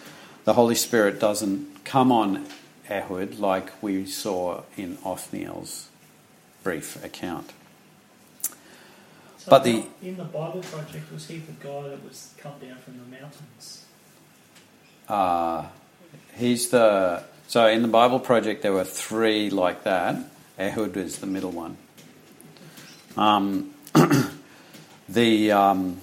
the 0.44 0.54
Holy 0.54 0.74
Spirit 0.74 1.18
doesn't 1.18 1.84
come 1.84 2.12
on 2.12 2.46
Ehud 2.88 3.38
like 3.38 3.70
we 3.82 4.04
saw 4.06 4.62
in 4.76 4.98
Othniel's 5.04 5.88
brief 6.62 7.02
account. 7.04 7.52
So 9.38 9.50
But 9.50 9.64
the- 9.64 9.86
in 10.02 10.16
the 10.16 10.24
Bible 10.24 10.62
project, 10.62 11.10
was 11.12 11.26
he 11.26 11.38
the 11.38 11.52
guy 11.52 11.88
that 11.88 12.04
was 12.04 12.34
come 12.36 12.52
down 12.60 12.76
from 12.78 12.98
the 12.98 13.18
mountains? 13.18 13.84
Uh, 15.08 15.64
he's 16.36 16.68
the 16.70 17.22
so 17.48 17.66
in 17.66 17.82
the 17.82 17.88
Bible 17.88 18.20
project 18.20 18.62
there 18.62 18.72
were 18.72 18.84
three 18.84 19.50
like 19.50 19.82
that. 19.84 20.16
Ehud 20.60 20.96
is 20.96 21.18
the 21.18 21.26
middle 21.26 21.50
one. 21.50 21.76
Um, 23.16 23.74
the 25.08 25.52
um, 25.52 26.00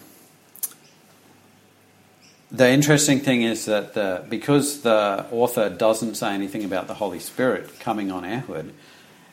the 2.51 2.69
interesting 2.69 3.19
thing 3.19 3.41
is 3.41 3.65
that 3.65 3.93
the, 3.93 4.25
because 4.29 4.81
the 4.81 5.25
author 5.31 5.69
doesn't 5.69 6.15
say 6.15 6.33
anything 6.33 6.63
about 6.63 6.87
the 6.87 6.95
Holy 6.95 7.19
Spirit 7.19 7.79
coming 7.79 8.11
on 8.11 8.23
Ehud, 8.23 8.73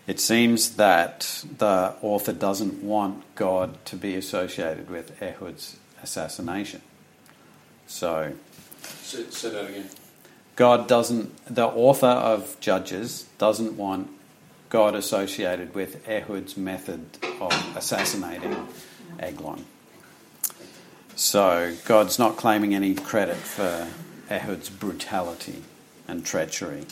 it 0.07 0.21
seems 0.21 0.77
that 0.77 1.45
the 1.59 1.95
author 2.03 2.33
doesn't 2.33 2.83
want 2.83 3.23
God 3.37 3.85
to 3.87 3.97
be 3.97 4.17
associated 4.17 4.91
with 4.91 5.21
Ehud's 5.23 5.77
assassination. 6.03 6.83
So 7.87 8.33
Say, 8.83 9.25
say 9.31 9.51
that 9.51 9.69
again. 9.71 9.89
God 10.57 10.87
doesn't, 10.87 11.33
the 11.53 11.67
author 11.67 12.07
of 12.07 12.59
Judges 12.61 13.29
doesn't 13.39 13.77
want 13.77 14.11
God 14.75 14.97
associated 14.97 15.73
with 15.73 16.05
Ehud's 16.09 16.57
method 16.57 17.07
of 17.41 17.53
assassinating 17.77 18.67
Eglon. 19.21 19.67
So 21.15 21.77
God's 21.85 22.19
not 22.19 22.37
claiming 22.37 22.75
any 22.75 22.97
credit 22.97 23.37
for 23.37 23.87
Ehud's 24.29 24.71
brutality 24.71 25.63
and 26.09 26.27
treachery. 26.27 26.87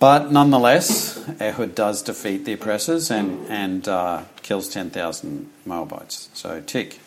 But 0.00 0.32
nonetheless, 0.32 1.24
Ehud 1.40 1.76
does 1.76 2.02
defeat 2.02 2.44
the 2.44 2.54
oppressors 2.54 3.12
and, 3.12 3.46
and 3.46 3.86
uh, 3.86 4.24
kills 4.42 4.68
10,000 4.70 5.48
Moabites. 5.64 6.30
So 6.34 6.60
tick. 6.60 6.98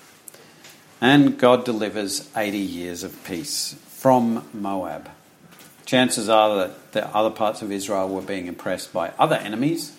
And 1.01 1.37
God 1.37 1.65
delivers 1.65 2.29
80 2.33 2.57
years 2.57 3.03
of 3.03 3.21
peace 3.25 3.75
from 3.89 4.47
Moab. 4.53 5.09
Chances 5.91 6.29
are 6.29 6.55
that 6.55 6.93
the 6.93 7.13
other 7.13 7.29
parts 7.29 7.61
of 7.61 7.69
Israel 7.69 8.07
were 8.07 8.21
being 8.21 8.47
oppressed 8.47 8.93
by 8.93 9.11
other 9.19 9.35
enemies, 9.35 9.91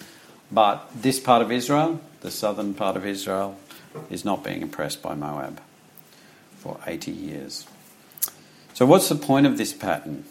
but 0.51 0.89
this 0.95 1.21
part 1.21 1.43
of 1.43 1.53
Israel, 1.53 2.01
the 2.23 2.31
southern 2.31 2.73
part 2.73 2.97
of 2.97 3.05
Israel, 3.05 3.59
is 4.09 4.25
not 4.25 4.43
being 4.43 4.63
oppressed 4.63 5.03
by 5.03 5.15
Moab 5.15 5.61
for 6.57 6.81
80 6.87 7.11
years. 7.11 7.67
So, 8.73 8.87
what's 8.87 9.11
the 9.11 9.17
point 9.17 9.45
of 9.45 9.59
this 9.59 9.75
pattern? 9.75 10.25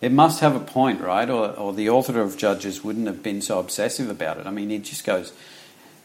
It 0.00 0.10
must 0.10 0.40
have 0.40 0.56
a 0.56 0.60
point, 0.60 1.00
right? 1.02 1.30
Or, 1.30 1.50
or 1.50 1.72
the 1.72 1.88
author 1.88 2.20
of 2.20 2.36
Judges 2.36 2.82
wouldn't 2.82 3.06
have 3.06 3.22
been 3.22 3.40
so 3.40 3.60
obsessive 3.60 4.10
about 4.10 4.38
it. 4.38 4.46
I 4.48 4.50
mean, 4.50 4.70
he 4.70 4.80
just 4.80 5.04
goes, 5.04 5.32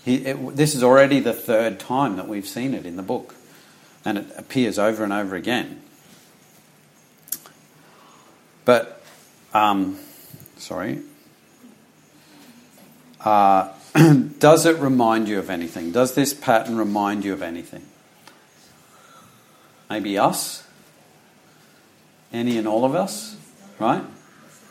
he, 0.06 0.18
it, 0.28 0.56
this 0.56 0.76
is 0.76 0.84
already 0.84 1.20
the 1.20 1.34
third 1.34 1.80
time 1.80 2.18
that 2.18 2.28
we've 2.28 2.48
seen 2.48 2.76
it 2.76 2.86
in 2.86 2.98
the 2.98 3.02
book, 3.02 3.34
and 4.06 4.20
it 4.20 4.28
appears 4.38 4.78
over 4.78 5.04
and 5.04 5.12
over 5.12 5.36
again. 5.36 5.82
But, 8.66 9.02
um, 9.54 10.00
sorry. 10.58 11.02
Uh, 13.20 13.70
does 14.40 14.66
it 14.66 14.78
remind 14.78 15.28
you 15.28 15.40
of 15.40 15.50
anything? 15.50 15.92
Does 15.92 16.16
this 16.16 16.34
pattern 16.34 16.78
remind 16.78 17.24
you 17.24 17.34
of 17.34 17.42
anything? 17.42 17.84
Maybe 19.90 20.18
us? 20.18 20.64
Any 22.32 22.58
and 22.58 22.68
all 22.68 22.84
of 22.84 22.96
us? 22.96 23.38
Right? 23.80 24.04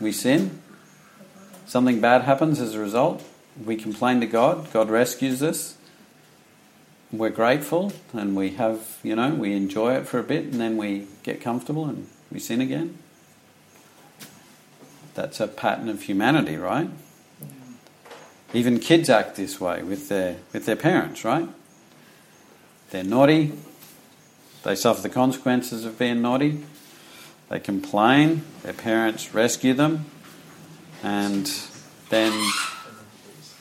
We 0.01 0.13
sin. 0.13 0.61
Something 1.67 2.01
bad 2.01 2.23
happens 2.23 2.61
as 2.61 2.75
a 2.75 2.81
result. 2.81 3.23
We 3.65 3.77
complain 3.77 4.21
to 4.21 4.27
God. 4.27 4.73
God 4.73 4.91
rescues 4.91 5.43
us. 5.43 5.77
We're 7.13 7.31
grateful 7.31 7.93
and 8.13 8.35
we 8.35 8.51
have, 8.53 8.99
you 9.03 9.15
know, 9.15 9.35
we 9.35 9.53
enjoy 9.53 9.95
it 9.95 10.07
for 10.07 10.19
a 10.19 10.23
bit 10.23 10.45
and 10.47 10.55
then 10.55 10.77
we 10.77 11.07
get 11.23 11.41
comfortable 11.41 11.85
and 11.85 12.09
we 12.31 12.41
sin 12.41 12.61
again. 12.61 12.99
That's 15.15 15.41
a 15.41 15.49
pattern 15.49 15.89
of 15.89 16.03
humanity, 16.03 16.57
right? 16.57 16.89
Even 18.55 18.79
kids 18.79 19.09
act 19.09 19.37
this 19.37 19.61
way 19.61 19.83
with 19.83 20.09
their 20.09 20.37
with 20.53 20.67
their 20.67 20.77
parents, 20.77 21.25
right? 21.25 21.49
They're 22.91 23.05
naughty. 23.05 23.53
They 24.63 24.75
suffer 24.75 25.01
the 25.01 25.09
consequences 25.09 25.85
of 25.85 25.99
being 25.99 26.23
naughty. 26.23 26.63
They 27.49 27.61
complain. 27.61 28.45
Their 28.63 28.75
parents 28.75 29.35
rescue 29.35 29.75
them, 29.75 30.07
and 31.03 31.51
then 32.11 32.33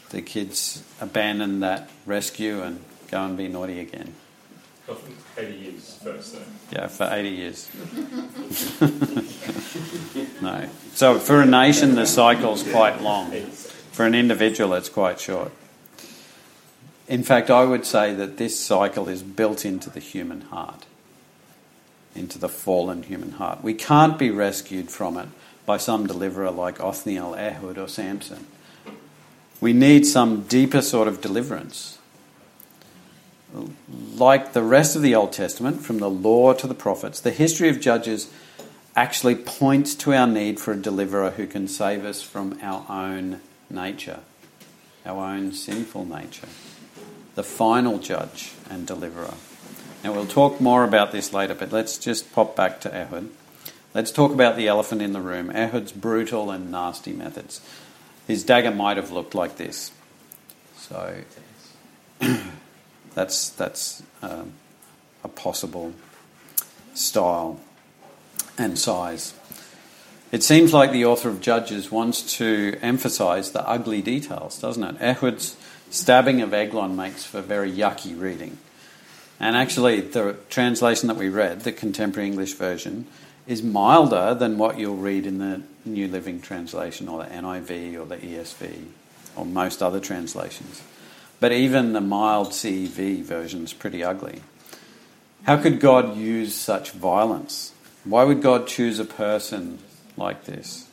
the 0.10 0.22
kids 0.22 0.84
abandon 1.00 1.62
that 1.62 1.90
rescue 2.06 2.62
and 2.62 2.84
go 3.10 3.24
and 3.24 3.38
be 3.38 3.48
naughty 3.48 3.80
again. 3.80 4.14
Often 4.90 5.16
80 5.38 5.54
years 5.58 6.00
first, 6.04 6.34
though. 6.34 6.42
Yeah, 6.72 6.88
for 6.88 7.08
80 7.10 7.30
years. 7.30 7.70
no. 10.42 10.70
So 10.96 11.20
for 11.20 11.42
a 11.42 11.46
nation, 11.46 11.96
the 11.96 12.06
cycle's 12.06 12.64
quite 12.64 13.02
long. 13.02 13.32
For 13.92 14.06
an 14.06 14.16
individual, 14.16 14.74
it's 14.74 14.90
quite 14.90 15.20
short. 15.20 15.52
In 17.08 17.24
fact, 17.24 17.50
I 17.50 17.66
would 17.66 17.86
say 17.86 18.14
that 18.14 18.38
this 18.38 18.60
cycle 18.60 19.10
is 19.10 19.22
built 19.22 19.66
into 19.66 19.90
the 19.90 20.00
human 20.00 20.42
heart, 20.42 20.86
into 22.16 22.40
the 22.40 22.50
fallen 22.50 23.04
human 23.04 23.34
heart. 23.34 23.64
We 23.64 23.74
can't 23.74 24.18
be 24.18 24.32
rescued 24.32 24.90
from 24.90 25.18
it 25.18 25.28
by 25.66 25.78
some 25.78 26.08
deliverer 26.08 26.52
like 26.52 26.80
Othniel, 26.80 27.36
Ehud, 27.36 27.78
or 27.78 27.88
Samson. 27.88 28.48
We 29.60 29.74
need 29.74 30.06
some 30.06 30.44
deeper 30.44 30.82
sort 30.82 31.08
of 31.08 31.22
deliverance. 31.22 32.00
Like 34.16 34.54
the 34.54 34.64
rest 34.64 34.96
of 34.96 35.02
the 35.02 35.16
Old 35.16 35.34
Testament, 35.34 35.82
from 35.82 36.00
the 36.00 36.10
law 36.10 36.54
to 36.54 36.68
the 36.68 36.74
prophets, 36.74 37.20
the 37.20 37.32
history 37.32 37.70
of 37.70 37.82
Judges 37.82 38.30
actually 38.96 39.36
points 39.36 39.96
to 39.96 40.14
our 40.14 40.28
need 40.28 40.60
for 40.60 40.74
a 40.74 40.78
deliverer 40.78 41.32
who 41.32 41.48
can 41.48 41.68
save 41.68 42.06
us 42.06 42.22
from 42.22 42.58
our 42.62 42.86
own 42.90 43.42
nature, 43.70 44.20
our 45.06 45.26
own 45.34 45.52
sinful 45.52 46.06
nature, 46.06 46.48
the 47.36 47.44
final 47.44 47.98
judge 48.00 48.54
and 48.70 48.86
deliverer. 48.86 49.34
Now, 50.04 50.14
we'll 50.14 50.26
talk 50.26 50.60
more 50.60 50.84
about 50.84 51.12
this 51.12 51.32
later, 51.32 51.54
but 51.54 51.72
let's 51.72 51.98
just 51.98 52.32
pop 52.34 52.56
back 52.56 52.82
to 52.82 52.94
Ehud. 52.94 53.30
Let's 53.94 54.12
talk 54.12 54.32
about 54.32 54.56
the 54.56 54.68
elephant 54.68 55.02
in 55.02 55.14
the 55.14 55.22
room 55.22 55.52
Ehud's 55.52 55.92
brutal 55.92 56.50
and 56.50 56.72
nasty 56.72 57.14
methods. 57.14 57.62
His 58.28 58.44
dagger 58.44 58.72
might 58.72 58.98
have 58.98 59.12
looked 59.12 59.36
like 59.36 59.58
this. 59.58 59.92
So, 60.78 61.22
that's, 63.14 63.50
that's 63.50 64.04
um, 64.22 64.54
a 65.24 65.28
possible 65.28 65.94
style 66.94 67.60
and 68.58 68.78
size. 68.78 69.34
It 70.32 70.44
seems 70.44 70.74
like 70.74 70.92
the 70.92 71.06
author 71.06 71.30
of 71.30 71.42
Judges 71.42 71.92
wants 71.92 72.38
to 72.38 72.78
emphasize 72.82 73.52
the 73.52 73.68
ugly 73.68 74.02
details, 74.02 74.60
doesn't 74.60 74.84
it? 74.84 74.96
Ehud's 75.02 75.58
stabbing 75.90 76.42
of 76.42 76.54
Eglon 76.54 76.96
makes 76.96 77.26
for 77.26 77.42
very 77.42 77.72
yucky 77.72 78.20
reading. 78.20 78.58
And 79.42 79.56
actually, 79.56 80.02
the 80.02 80.38
translation 80.50 81.08
that 81.08 81.18
we 81.18 81.28
read, 81.28 81.62
the 81.62 81.72
contemporary 81.72 82.28
English 82.28 82.54
version, 82.54 83.08
is 83.48 83.62
milder 83.62 84.34
than 84.34 84.58
what 84.58 84.80
you'll 84.80 84.96
read 84.96 85.26
in 85.26 85.40
the 85.40 85.64
New 85.84 86.08
Living 86.08 86.40
Translation 86.40 87.10
or 87.10 87.24
the 87.24 87.30
NIV 87.30 88.00
or 88.00 88.06
the 88.06 88.18
ESV 88.18 88.86
or 89.36 89.46
most 89.46 89.82
other 89.82 90.00
translations. 90.00 90.82
But 91.42 91.52
even 91.52 91.94
the 91.94 92.02
mild 92.02 92.50
CEV 92.52 93.24
version 93.24 93.64
is 93.64 93.74
pretty 93.74 94.04
ugly. 94.04 94.42
How 95.44 95.58
could 95.58 95.80
God 95.80 96.16
use 96.16 96.54
such 96.54 96.92
violence? 96.92 97.74
Why 98.04 98.24
would 98.24 98.44
God 98.44 98.68
choose 98.68 99.00
a 99.00 99.06
person 99.06 99.80
like 100.16 100.46
this? 100.46 100.88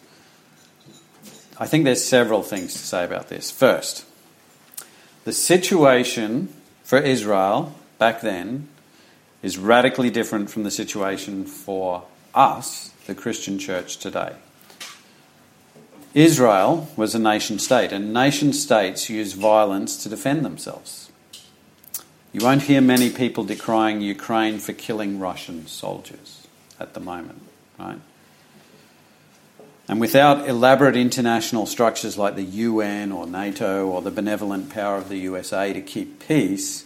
I 1.59 1.67
think 1.67 1.85
there's 1.85 2.03
several 2.03 2.43
things 2.43 2.73
to 2.73 2.79
say 2.79 3.05
about 3.05 3.29
this. 3.29 3.51
First, 3.51 4.07
the 5.25 5.35
situation 5.35 6.49
for 6.83 6.99
Israel 6.99 7.75
back 7.99 8.23
then 8.23 8.69
is 9.43 9.59
radically 9.59 10.09
different 10.09 10.49
from 10.49 10.63
the 10.63 10.71
situation 10.71 11.45
for 11.45 12.05
us, 12.35 12.93
the 13.07 13.15
Christian 13.15 13.59
church 13.59 13.99
today. 13.99 14.33
Israel 16.15 16.89
was 16.97 17.15
a 17.15 17.19
nation 17.19 17.59
state, 17.59 17.93
and 17.93 18.13
nation 18.13 18.53
states 18.53 19.11
use 19.11 19.35
violence 19.35 20.03
to 20.03 20.09
defend 20.09 20.45
themselves. 20.45 21.11
You 22.33 22.45
won't 22.45 22.63
hear 22.63 22.81
many 22.81 23.11
people 23.11 23.45
decrying 23.45 24.01
Ukraine 24.01 24.59
for 24.59 24.73
killing 24.73 25.19
Russian 25.19 25.67
soldiers 25.67 26.47
at 26.79 26.95
the 26.95 27.01
moment, 27.01 27.43
right? 27.79 28.01
And 29.89 30.01
without 30.01 30.47
elaborate 30.47 30.97
international 30.97 31.65
structures 31.65 32.19
like 32.19 32.37
the 32.37 32.43
UN 32.43 33.11
or 33.11 33.27
NATO 33.27 33.87
or 33.87 34.03
the 34.03 34.11
benevolent 34.11 34.69
power 34.69 34.97
of 34.97 35.09
the 35.09 35.17
USA 35.17 35.73
to 35.73 35.81
keep 35.81 36.27
peace, 36.27 36.85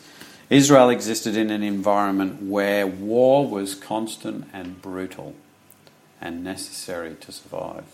Israel 0.48 0.90
existed 0.90 1.36
in 1.36 1.50
an 1.50 1.64
environment 1.64 2.42
where 2.42 2.86
war 2.86 3.48
was 3.48 3.74
constant 3.74 4.46
and 4.52 4.80
brutal 4.80 5.34
and 6.20 6.44
necessary 6.44 7.16
to 7.16 7.32
survive. 7.32 7.84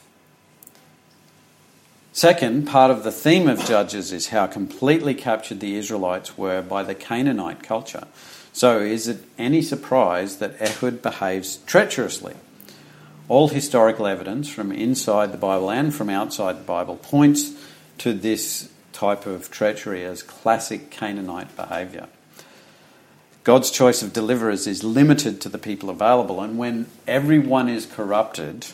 Second, 2.19 2.67
part 2.67 2.91
of 2.91 3.05
the 3.05 3.13
theme 3.13 3.49
of 3.49 3.65
Judges 3.65 4.11
is 4.11 4.31
how 4.31 4.49
completely 4.49 5.15
captured 5.15 5.61
the 5.61 5.77
Israelites 5.77 6.37
were 6.37 6.61
by 6.61 6.83
the 6.83 6.97
Canaanite 6.97 7.63
culture. 7.63 8.09
So, 8.53 8.81
is 8.81 9.07
it 9.07 9.23
any 9.39 9.63
surprise 9.63 10.39
that 10.39 10.61
Ehud 10.61 11.01
behaves 11.01 11.59
treacherously? 11.59 12.35
All 13.29 13.47
historical 13.47 14.09
evidence 14.09 14.49
from 14.49 14.73
inside 14.73 15.31
the 15.31 15.39
Bible 15.39 15.71
and 15.71 15.95
from 15.95 16.11
outside 16.11 16.59
the 16.59 16.65
Bible 16.65 16.97
points 16.97 17.53
to 17.99 18.13
this 18.13 18.69
type 18.93 19.25
of 19.25 19.49
treachery 19.49 20.05
as 20.05 20.25
classic 20.25 20.91
Canaanite 20.91 21.55
behaviour. 21.55 22.09
God's 23.45 23.71
choice 23.71 24.03
of 24.03 24.13
deliverers 24.13 24.67
is 24.67 24.83
limited 24.83 25.41
to 25.43 25.49
the 25.49 25.57
people 25.57 25.89
available, 25.89 26.41
and 26.41 26.59
when 26.59 26.87
everyone 27.07 27.69
is 27.69 27.87
corrupted, 27.87 28.67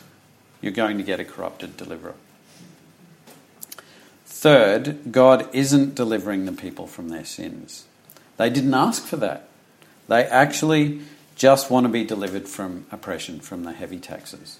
you're 0.63 0.73
going 0.73 0.97
to 0.97 1.05
get 1.05 1.21
a 1.21 1.27
corrupted 1.27 1.77
deliverer. 1.77 2.15
Third, 4.45 5.11
God 5.11 5.49
isn't 5.55 5.95
delivering 5.95 6.45
the 6.45 6.53
people 6.53 6.87
from 6.87 7.09
their 7.09 7.25
sins. 7.25 7.87
They 8.37 8.51
didn't 8.51 8.75
ask 8.75 9.03
for 9.07 9.17
that. 9.17 9.49
They 10.07 10.23
actually 10.23 11.01
just 11.35 11.71
want 11.71 11.85
to 11.85 11.89
be 11.89 12.05
delivered 12.05 12.47
from 12.47 12.85
oppression, 12.93 13.41
from 13.41 13.65
the 13.65 13.73
heavy 13.73 13.99
taxes. 13.99 14.59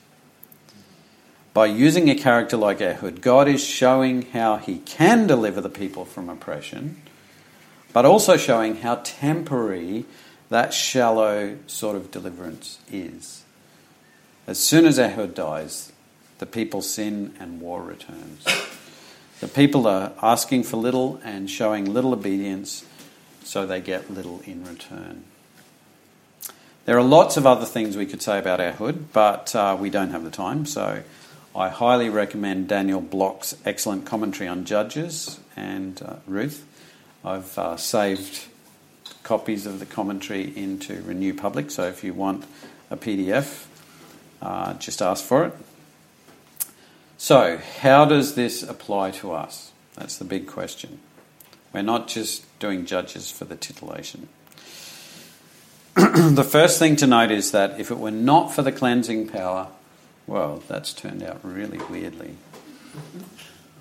By 1.53 1.67
using 1.67 2.09
a 2.09 2.15
character 2.15 2.57
like 2.57 2.81
Ehud, 2.81 3.21
God 3.21 3.47
is 3.47 3.63
showing 3.63 4.23
how 4.23 4.57
he 4.57 4.79
can 4.79 5.27
deliver 5.27 5.61
the 5.61 5.69
people 5.69 6.07
from 6.07 6.31
oppression, 6.31 7.03
but 7.93 8.07
also 8.07 8.39
showing 8.39 8.77
how 8.77 9.03
temporary 9.05 10.07
that 10.49 10.73
shallow 10.73 11.59
sort 11.67 11.97
of 11.97 12.11
deliverance 12.11 12.79
is. 12.91 13.45
As 14.47 14.59
soon 14.59 14.87
as 14.87 14.99
Ehud 14.99 15.35
dies, 15.35 15.93
the 16.39 16.47
people 16.47 16.81
sin 16.81 17.35
and 17.39 17.61
war 17.61 17.83
returns. 17.83 18.47
The 19.45 19.51
people 19.51 19.87
are 19.87 20.11
asking 20.23 20.63
for 20.63 20.79
little 20.79 21.21
and 21.23 21.51
showing 21.51 21.93
little 21.93 22.15
obedience, 22.15 22.83
so 23.43 23.67
they 23.67 23.83
get 23.83 24.11
little 24.11 24.41
in 24.47 24.65
return. 24.65 25.25
There 26.87 26.97
are 26.97 27.03
lots 27.03 27.37
of 27.37 27.47
other 27.47 27.67
things 27.67 27.95
we 27.95 28.07
could 28.07 28.23
say 28.23 28.39
about 28.39 28.59
Ehud, 28.59 29.13
but 29.13 29.55
uh, 29.55 29.77
we 29.79 29.91
don't 29.91 30.13
have 30.13 30.25
the 30.25 30.31
time, 30.31 30.65
so 30.65 31.03
I 31.55 31.69
highly 31.69 32.09
recommend 32.09 32.69
Daniel 32.69 33.03
Block's 33.03 33.55
excellent 33.67 34.07
commentary 34.07 34.49
on 34.49 34.65
Judges 34.65 35.39
and 35.55 36.01
uh, 36.01 36.15
Ruth. 36.27 36.65
I've 37.23 37.59
uh, 37.59 37.77
saved 37.77 38.47
copies 39.25 39.67
of 39.67 39.79
the 39.79 39.85
commentary 39.85 40.57
into 40.57 41.03
Renew 41.03 41.35
Public, 41.35 41.71
so 41.71 41.83
if 41.87 42.03
you 42.03 42.15
want 42.15 42.47
a 42.91 42.97
PDF, 42.97 43.67
uh, 44.41 44.73
just 44.73 45.03
ask 45.03 45.23
for 45.23 45.45
it. 45.45 45.55
So, 47.25 47.57
how 47.81 48.05
does 48.05 48.35
this 48.35 48.63
apply 48.63 49.13
to 49.13 49.33
us? 49.33 49.73
That's 49.95 50.19
the 50.19 50.27
big 50.27 50.47
question. 50.47 51.01
We're 51.73 51.81
not 51.81 52.07
just 52.07 52.45
doing 52.59 52.85
Judges 52.85 53.31
for 53.31 53.47
the 53.47 53.57
titillation. 53.57 54.29
the 55.95 56.47
first 56.47 56.79
thing 56.79 56.97
to 56.97 57.07
note 57.07 57.31
is 57.31 57.51
that 57.53 57.81
if 57.81 57.91
it 57.91 57.97
were 57.97 58.11
not 58.11 58.53
for 58.53 58.61
the 58.61 58.71
cleansing 58.71 59.29
power, 59.29 59.69
well, 60.27 60.63
that's 60.69 60.93
turned 60.93 61.23
out 61.23 61.41
really 61.43 61.79
weirdly. 61.89 62.35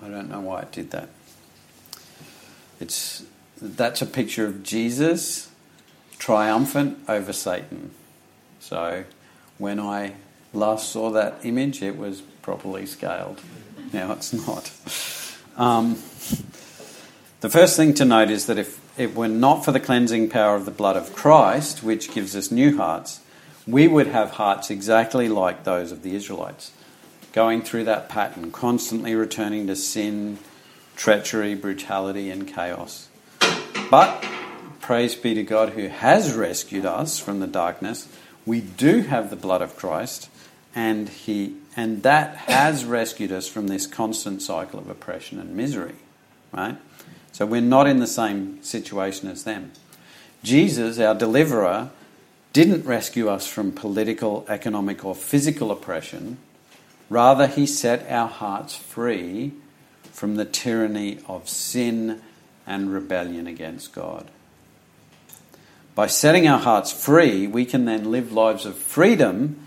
I 0.02 0.08
don't 0.08 0.30
know 0.30 0.40
why 0.40 0.62
it 0.62 0.72
did 0.72 0.90
that. 0.92 1.10
It's 2.80 3.26
that's 3.60 4.00
a 4.00 4.06
picture 4.06 4.46
of 4.46 4.62
Jesus 4.62 5.50
triumphant 6.18 6.98
over 7.06 7.34
Satan. 7.34 7.90
So 8.60 9.04
when 9.58 9.78
I 9.78 10.14
last 10.54 10.90
saw 10.90 11.10
that 11.10 11.44
image, 11.44 11.82
it 11.82 11.98
was 11.98 12.22
properly 12.44 12.84
scaled. 12.84 13.40
Now 13.94 14.12
it's 14.12 14.34
not. 14.34 14.70
Um, 15.56 15.94
the 17.40 17.48
first 17.48 17.74
thing 17.74 17.94
to 17.94 18.04
note 18.04 18.30
is 18.30 18.44
that 18.46 18.58
if 18.58 18.78
it 19.00 19.14
were 19.14 19.28
not 19.28 19.64
for 19.64 19.72
the 19.72 19.80
cleansing 19.80 20.28
power 20.28 20.54
of 20.54 20.66
the 20.66 20.70
blood 20.70 20.94
of 20.94 21.14
Christ, 21.14 21.82
which 21.82 22.12
gives 22.12 22.36
us 22.36 22.50
new 22.50 22.76
hearts, 22.76 23.20
we 23.66 23.88
would 23.88 24.08
have 24.08 24.32
hearts 24.32 24.70
exactly 24.70 25.26
like 25.26 25.64
those 25.64 25.90
of 25.90 26.02
the 26.02 26.14
Israelites, 26.14 26.70
going 27.32 27.62
through 27.62 27.84
that 27.84 28.10
pattern, 28.10 28.52
constantly 28.52 29.14
returning 29.14 29.66
to 29.66 29.74
sin, 29.74 30.38
treachery, 30.96 31.54
brutality, 31.54 32.30
and 32.30 32.46
chaos. 32.46 33.08
But 33.90 34.22
praise 34.82 35.14
be 35.14 35.32
to 35.32 35.42
God 35.42 35.70
who 35.70 35.88
has 35.88 36.34
rescued 36.34 36.84
us 36.84 37.18
from 37.18 37.40
the 37.40 37.46
darkness. 37.46 38.06
We 38.44 38.60
do 38.60 39.00
have 39.00 39.30
the 39.30 39.36
blood 39.36 39.62
of 39.62 39.76
Christ, 39.76 40.28
and 40.74 41.08
he 41.08 41.56
and 41.76 42.02
that 42.02 42.36
has 42.36 42.84
rescued 42.84 43.32
us 43.32 43.48
from 43.48 43.66
this 43.66 43.86
constant 43.86 44.42
cycle 44.42 44.78
of 44.78 44.88
oppression 44.88 45.38
and 45.38 45.56
misery. 45.56 45.96
Right? 46.52 46.76
So 47.32 47.46
we're 47.46 47.60
not 47.60 47.86
in 47.86 47.98
the 47.98 48.06
same 48.06 48.62
situation 48.62 49.28
as 49.28 49.44
them. 49.44 49.72
Jesus, 50.42 50.98
our 50.98 51.14
deliverer, 51.14 51.90
didn't 52.52 52.84
rescue 52.84 53.28
us 53.28 53.46
from 53.46 53.72
political, 53.72 54.44
economic, 54.48 55.04
or 55.04 55.14
physical 55.14 55.72
oppression. 55.72 56.38
Rather, 57.10 57.48
he 57.48 57.66
set 57.66 58.08
our 58.08 58.28
hearts 58.28 58.76
free 58.76 59.52
from 60.12 60.36
the 60.36 60.44
tyranny 60.44 61.18
of 61.26 61.48
sin 61.48 62.22
and 62.66 62.92
rebellion 62.92 63.48
against 63.48 63.92
God. 63.92 64.30
By 65.96 66.06
setting 66.06 66.46
our 66.46 66.58
hearts 66.58 66.92
free, 66.92 67.46
we 67.46 67.64
can 67.64 67.84
then 67.84 68.10
live 68.10 68.32
lives 68.32 68.64
of 68.64 68.76
freedom 68.76 69.63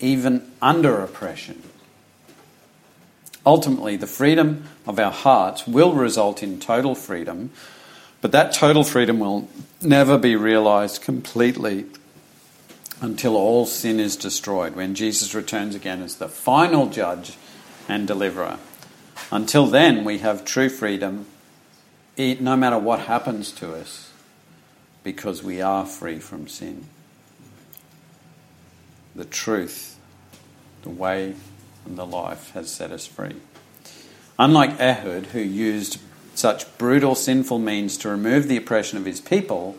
even 0.00 0.50
under 0.60 1.00
oppression. 1.00 1.62
Ultimately, 3.46 3.96
the 3.96 4.06
freedom 4.06 4.64
of 4.86 4.98
our 4.98 5.12
hearts 5.12 5.66
will 5.66 5.92
result 5.92 6.42
in 6.42 6.60
total 6.60 6.94
freedom, 6.94 7.50
but 8.20 8.32
that 8.32 8.52
total 8.52 8.84
freedom 8.84 9.18
will 9.18 9.48
never 9.80 10.18
be 10.18 10.36
realized 10.36 11.00
completely 11.00 11.86
until 13.00 13.34
all 13.34 13.64
sin 13.64 13.98
is 13.98 14.14
destroyed, 14.16 14.76
when 14.76 14.94
Jesus 14.94 15.34
returns 15.34 15.74
again 15.74 16.02
as 16.02 16.16
the 16.16 16.28
final 16.28 16.86
judge 16.86 17.38
and 17.88 18.06
deliverer. 18.06 18.58
Until 19.32 19.66
then, 19.66 20.04
we 20.04 20.18
have 20.18 20.44
true 20.44 20.68
freedom, 20.68 21.24
no 22.18 22.56
matter 22.56 22.78
what 22.78 23.00
happens 23.00 23.52
to 23.52 23.74
us, 23.74 24.12
because 25.02 25.42
we 25.42 25.62
are 25.62 25.86
free 25.86 26.18
from 26.18 26.46
sin. 26.46 26.88
The 29.14 29.24
truth, 29.24 29.98
the 30.82 30.90
way, 30.90 31.34
and 31.86 31.98
the 31.98 32.06
life 32.06 32.52
has 32.52 32.70
set 32.70 32.90
us 32.90 33.06
free. 33.06 33.36
Unlike 34.38 34.80
Ehud, 34.80 35.26
who 35.26 35.40
used 35.40 36.00
such 36.34 36.78
brutal, 36.78 37.14
sinful 37.14 37.58
means 37.58 37.96
to 37.98 38.08
remove 38.08 38.48
the 38.48 38.56
oppression 38.56 38.98
of 38.98 39.04
his 39.04 39.20
people, 39.20 39.76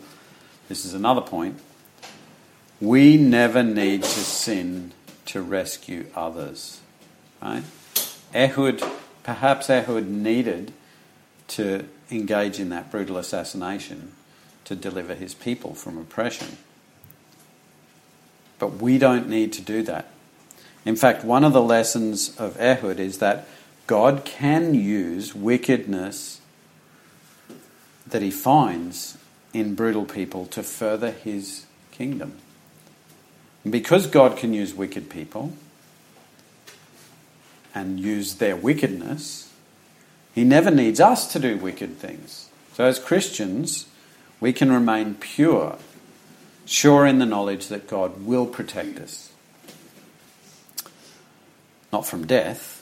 this 0.68 0.84
is 0.84 0.94
another 0.94 1.20
point 1.20 1.58
we 2.82 3.16
never 3.16 3.62
need 3.62 4.02
to 4.02 4.08
sin 4.08 4.92
to 5.24 5.40
rescue 5.40 6.04
others. 6.16 6.80
Right? 7.40 7.62
Ehud, 8.34 8.82
perhaps 9.22 9.70
Ehud 9.70 10.08
needed 10.08 10.72
to 11.48 11.86
engage 12.10 12.58
in 12.58 12.70
that 12.70 12.90
brutal 12.90 13.18
assassination 13.18 14.12
to 14.64 14.74
deliver 14.74 15.14
his 15.14 15.32
people 15.32 15.74
from 15.74 15.96
oppression. 15.96 16.58
But 18.62 18.80
we 18.80 18.96
don't 18.96 19.28
need 19.28 19.52
to 19.54 19.60
do 19.60 19.82
that. 19.82 20.08
In 20.84 20.94
fact, 20.94 21.24
one 21.24 21.42
of 21.42 21.52
the 21.52 21.60
lessons 21.60 22.36
of 22.36 22.56
Ehud 22.60 23.00
is 23.00 23.18
that 23.18 23.48
God 23.88 24.24
can 24.24 24.72
use 24.72 25.34
wickedness 25.34 26.40
that 28.06 28.22
he 28.22 28.30
finds 28.30 29.18
in 29.52 29.74
brutal 29.74 30.04
people 30.04 30.46
to 30.46 30.62
further 30.62 31.10
his 31.10 31.66
kingdom. 31.90 32.34
And 33.64 33.72
because 33.72 34.06
God 34.06 34.36
can 34.36 34.54
use 34.54 34.72
wicked 34.74 35.10
people 35.10 35.54
and 37.74 37.98
use 37.98 38.34
their 38.34 38.54
wickedness, 38.54 39.52
He 40.36 40.44
never 40.44 40.70
needs 40.70 41.00
us 41.00 41.32
to 41.32 41.40
do 41.40 41.56
wicked 41.56 41.98
things. 41.98 42.48
So, 42.74 42.84
as 42.84 43.00
Christians, 43.00 43.86
we 44.38 44.52
can 44.52 44.70
remain 44.70 45.16
pure, 45.16 45.78
sure 46.72 47.06
in 47.06 47.18
the 47.18 47.26
knowledge 47.26 47.68
that 47.68 47.86
God 47.86 48.24
will 48.24 48.46
protect 48.46 48.98
us. 48.98 49.32
Not 51.92 52.06
from 52.06 52.26
death, 52.26 52.78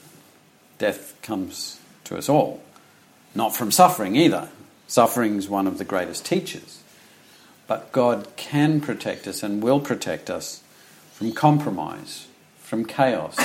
death 0.78 1.16
comes 1.22 1.80
to 2.04 2.16
us 2.16 2.28
all. 2.28 2.62
Not 3.34 3.54
from 3.54 3.70
suffering 3.70 4.16
either. 4.16 4.48
Suffering 4.86 5.36
is 5.36 5.48
one 5.48 5.66
of 5.66 5.78
the 5.78 5.84
greatest 5.84 6.24
teachers. 6.24 6.82
But 7.66 7.92
God 7.92 8.28
can 8.36 8.80
protect 8.80 9.26
us 9.28 9.42
and 9.42 9.62
will 9.62 9.80
protect 9.80 10.30
us 10.30 10.62
from 11.12 11.32
compromise, 11.32 12.26
from 12.58 12.84
chaos, 12.84 13.36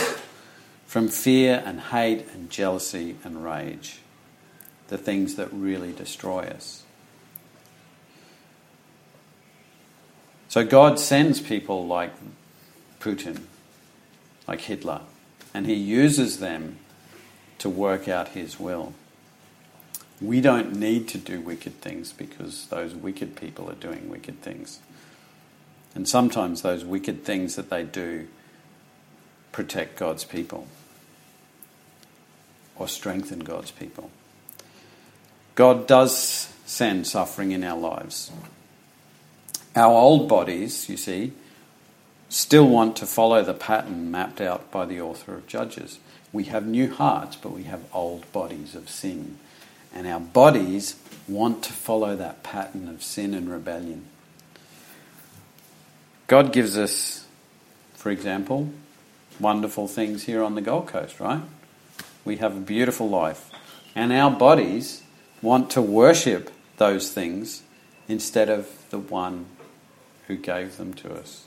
from 0.87 1.09
fear 1.09 1.61
and 1.65 1.79
hate 1.81 2.25
and 2.33 2.49
jealousy 2.49 3.17
and 3.23 3.43
rage, 3.43 3.99
the 4.87 4.97
things 4.97 5.35
that 5.35 5.51
really 5.51 5.91
destroy 5.91 6.43
us. 6.45 6.84
So 10.55 10.63
God 10.63 11.01
sends 11.01 11.41
people 11.41 11.85
like 11.85 12.13
Putin, 13.01 13.41
like 14.47 14.61
Hitler, 14.61 15.01
and 15.53 15.65
he 15.65 15.73
uses 15.73 16.39
them 16.39 16.77
to 17.57 17.67
work 17.67 18.07
out 18.07 18.29
his 18.29 18.57
will. 18.57 18.93
We 20.21 20.39
don't 20.39 20.77
need 20.77 21.09
to 21.09 21.17
do 21.17 21.41
wicked 21.41 21.81
things 21.81 22.13
because 22.13 22.67
those 22.67 22.95
wicked 22.95 23.35
people 23.35 23.69
are 23.69 23.75
doing 23.75 24.07
wicked 24.07 24.41
things. 24.41 24.79
And 25.93 26.07
sometimes 26.07 26.61
those 26.61 26.85
wicked 26.85 27.25
things 27.25 27.57
that 27.57 27.69
they 27.69 27.83
do 27.83 28.25
protect 29.51 29.97
God's 29.99 30.23
people 30.23 30.67
or 32.77 32.87
strengthen 32.87 33.39
God's 33.39 33.71
people. 33.71 34.09
God 35.55 35.85
does 35.85 36.47
send 36.65 37.07
suffering 37.07 37.51
in 37.51 37.61
our 37.65 37.77
lives. 37.77 38.31
Our 39.75 39.93
old 39.93 40.29
bodies, 40.29 40.87
you 40.87 40.95
see, 40.95 41.33
still 42.29 42.67
want 42.67 42.95
to 42.97 43.05
follow 43.05 43.43
the 43.43 43.53
pattern 43.53 44.09
mapped 44.09 44.39
out 44.39 44.71
by 44.71 44.85
the 44.85 45.01
author 45.01 45.35
of 45.35 45.47
Judges. 45.47 45.99
We 46.31 46.45
have 46.45 46.65
new 46.65 46.91
hearts, 46.91 47.35
but 47.35 47.51
we 47.51 47.63
have 47.63 47.83
old 47.93 48.31
bodies 48.31 48.75
of 48.75 48.89
sin. 48.89 49.37
And 49.93 50.07
our 50.07 50.19
bodies 50.19 50.95
want 51.27 51.63
to 51.63 51.73
follow 51.73 52.15
that 52.15 52.43
pattern 52.43 52.87
of 52.87 53.03
sin 53.03 53.33
and 53.33 53.49
rebellion. 53.49 54.05
God 56.27 56.53
gives 56.53 56.77
us, 56.77 57.25
for 57.93 58.11
example, 58.11 58.69
wonderful 59.39 59.87
things 59.87 60.23
here 60.23 60.43
on 60.43 60.55
the 60.55 60.61
Gold 60.61 60.87
Coast, 60.87 61.19
right? 61.19 61.41
We 62.23 62.37
have 62.37 62.55
a 62.55 62.61
beautiful 62.61 63.09
life. 63.09 63.51
And 63.93 64.11
our 64.11 64.31
bodies 64.31 65.03
want 65.41 65.69
to 65.71 65.81
worship 65.81 66.51
those 66.77 67.11
things 67.11 67.63
instead 68.07 68.49
of 68.49 68.69
the 68.89 68.99
one 68.99 69.45
who 70.27 70.35
gave 70.35 70.77
them 70.77 70.93
to 70.95 71.13
us. 71.13 71.45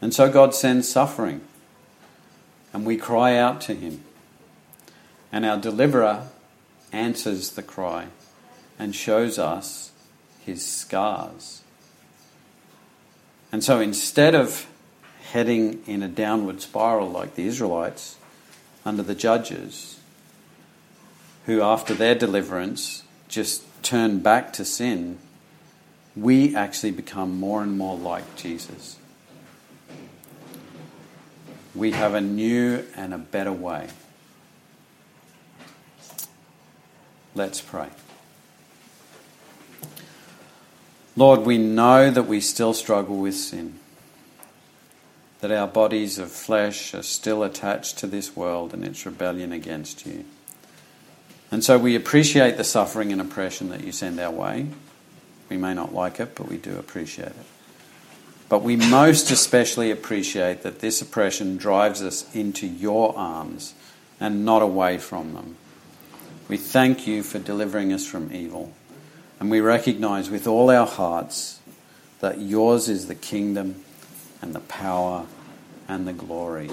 And 0.00 0.14
so 0.14 0.30
God 0.30 0.54
sends 0.54 0.88
suffering, 0.88 1.42
and 2.72 2.86
we 2.86 2.96
cry 2.96 3.36
out 3.36 3.60
to 3.62 3.74
Him. 3.74 4.04
And 5.32 5.44
our 5.44 5.58
deliverer 5.58 6.28
answers 6.92 7.50
the 7.50 7.62
cry 7.62 8.06
and 8.78 8.94
shows 8.94 9.38
us 9.38 9.90
his 10.44 10.66
scars. 10.66 11.62
And 13.52 13.62
so 13.62 13.80
instead 13.80 14.34
of 14.34 14.66
heading 15.32 15.82
in 15.86 16.02
a 16.02 16.08
downward 16.08 16.60
spiral 16.60 17.08
like 17.08 17.34
the 17.34 17.46
Israelites 17.46 18.16
under 18.84 19.02
the 19.02 19.14
judges, 19.14 20.00
who 21.46 21.60
after 21.62 21.94
their 21.94 22.14
deliverance 22.14 23.02
just 23.28 23.62
turned 23.82 24.22
back 24.22 24.52
to 24.54 24.64
sin, 24.64 25.18
we 26.16 26.54
actually 26.56 26.90
become 26.90 27.38
more 27.38 27.62
and 27.62 27.76
more 27.78 27.96
like 27.96 28.36
Jesus. 28.36 28.96
We 31.74 31.92
have 31.92 32.14
a 32.14 32.20
new 32.20 32.84
and 32.96 33.14
a 33.14 33.18
better 33.18 33.52
way. 33.52 33.88
Let's 37.34 37.60
pray. 37.60 37.88
Lord, 41.16 41.40
we 41.40 41.58
know 41.58 42.10
that 42.10 42.24
we 42.24 42.40
still 42.40 42.72
struggle 42.72 43.18
with 43.18 43.34
sin, 43.34 43.78
that 45.40 45.52
our 45.52 45.68
bodies 45.68 46.18
of 46.18 46.30
flesh 46.30 46.92
are 46.94 47.02
still 47.02 47.42
attached 47.42 47.98
to 47.98 48.06
this 48.06 48.34
world 48.34 48.72
and 48.72 48.84
its 48.84 49.06
rebellion 49.06 49.52
against 49.52 50.06
you. 50.06 50.24
And 51.52 51.62
so 51.64 51.78
we 51.78 51.94
appreciate 51.94 52.56
the 52.56 52.64
suffering 52.64 53.12
and 53.12 53.20
oppression 53.20 53.68
that 53.70 53.84
you 53.84 53.92
send 53.92 54.18
our 54.18 54.30
way. 54.30 54.68
We 55.50 55.58
may 55.58 55.74
not 55.74 55.92
like 55.92 56.20
it, 56.20 56.34
but 56.34 56.48
we 56.48 56.56
do 56.56 56.78
appreciate 56.78 57.28
it. 57.28 57.46
But 58.48 58.62
we 58.62 58.76
most 58.76 59.30
especially 59.30 59.90
appreciate 59.90 60.62
that 60.62 60.80
this 60.80 61.02
oppression 61.02 61.56
drives 61.56 62.02
us 62.02 62.34
into 62.34 62.66
your 62.66 63.16
arms 63.16 63.74
and 64.18 64.44
not 64.44 64.62
away 64.62 64.98
from 64.98 65.34
them. 65.34 65.56
We 66.48 66.56
thank 66.56 67.06
you 67.06 67.22
for 67.22 67.38
delivering 67.38 67.92
us 67.92 68.06
from 68.06 68.32
evil. 68.32 68.72
And 69.38 69.50
we 69.50 69.60
recognize 69.60 70.30
with 70.30 70.46
all 70.46 70.70
our 70.70 70.86
hearts 70.86 71.60
that 72.20 72.40
yours 72.40 72.88
is 72.88 73.06
the 73.06 73.14
kingdom 73.14 73.84
and 74.42 74.54
the 74.54 74.60
power 74.60 75.26
and 75.88 76.06
the 76.06 76.12
glory 76.12 76.70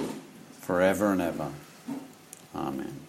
forever 0.59 1.11
and 1.11 1.21
ever. 1.21 1.51
Amen. 2.55 3.06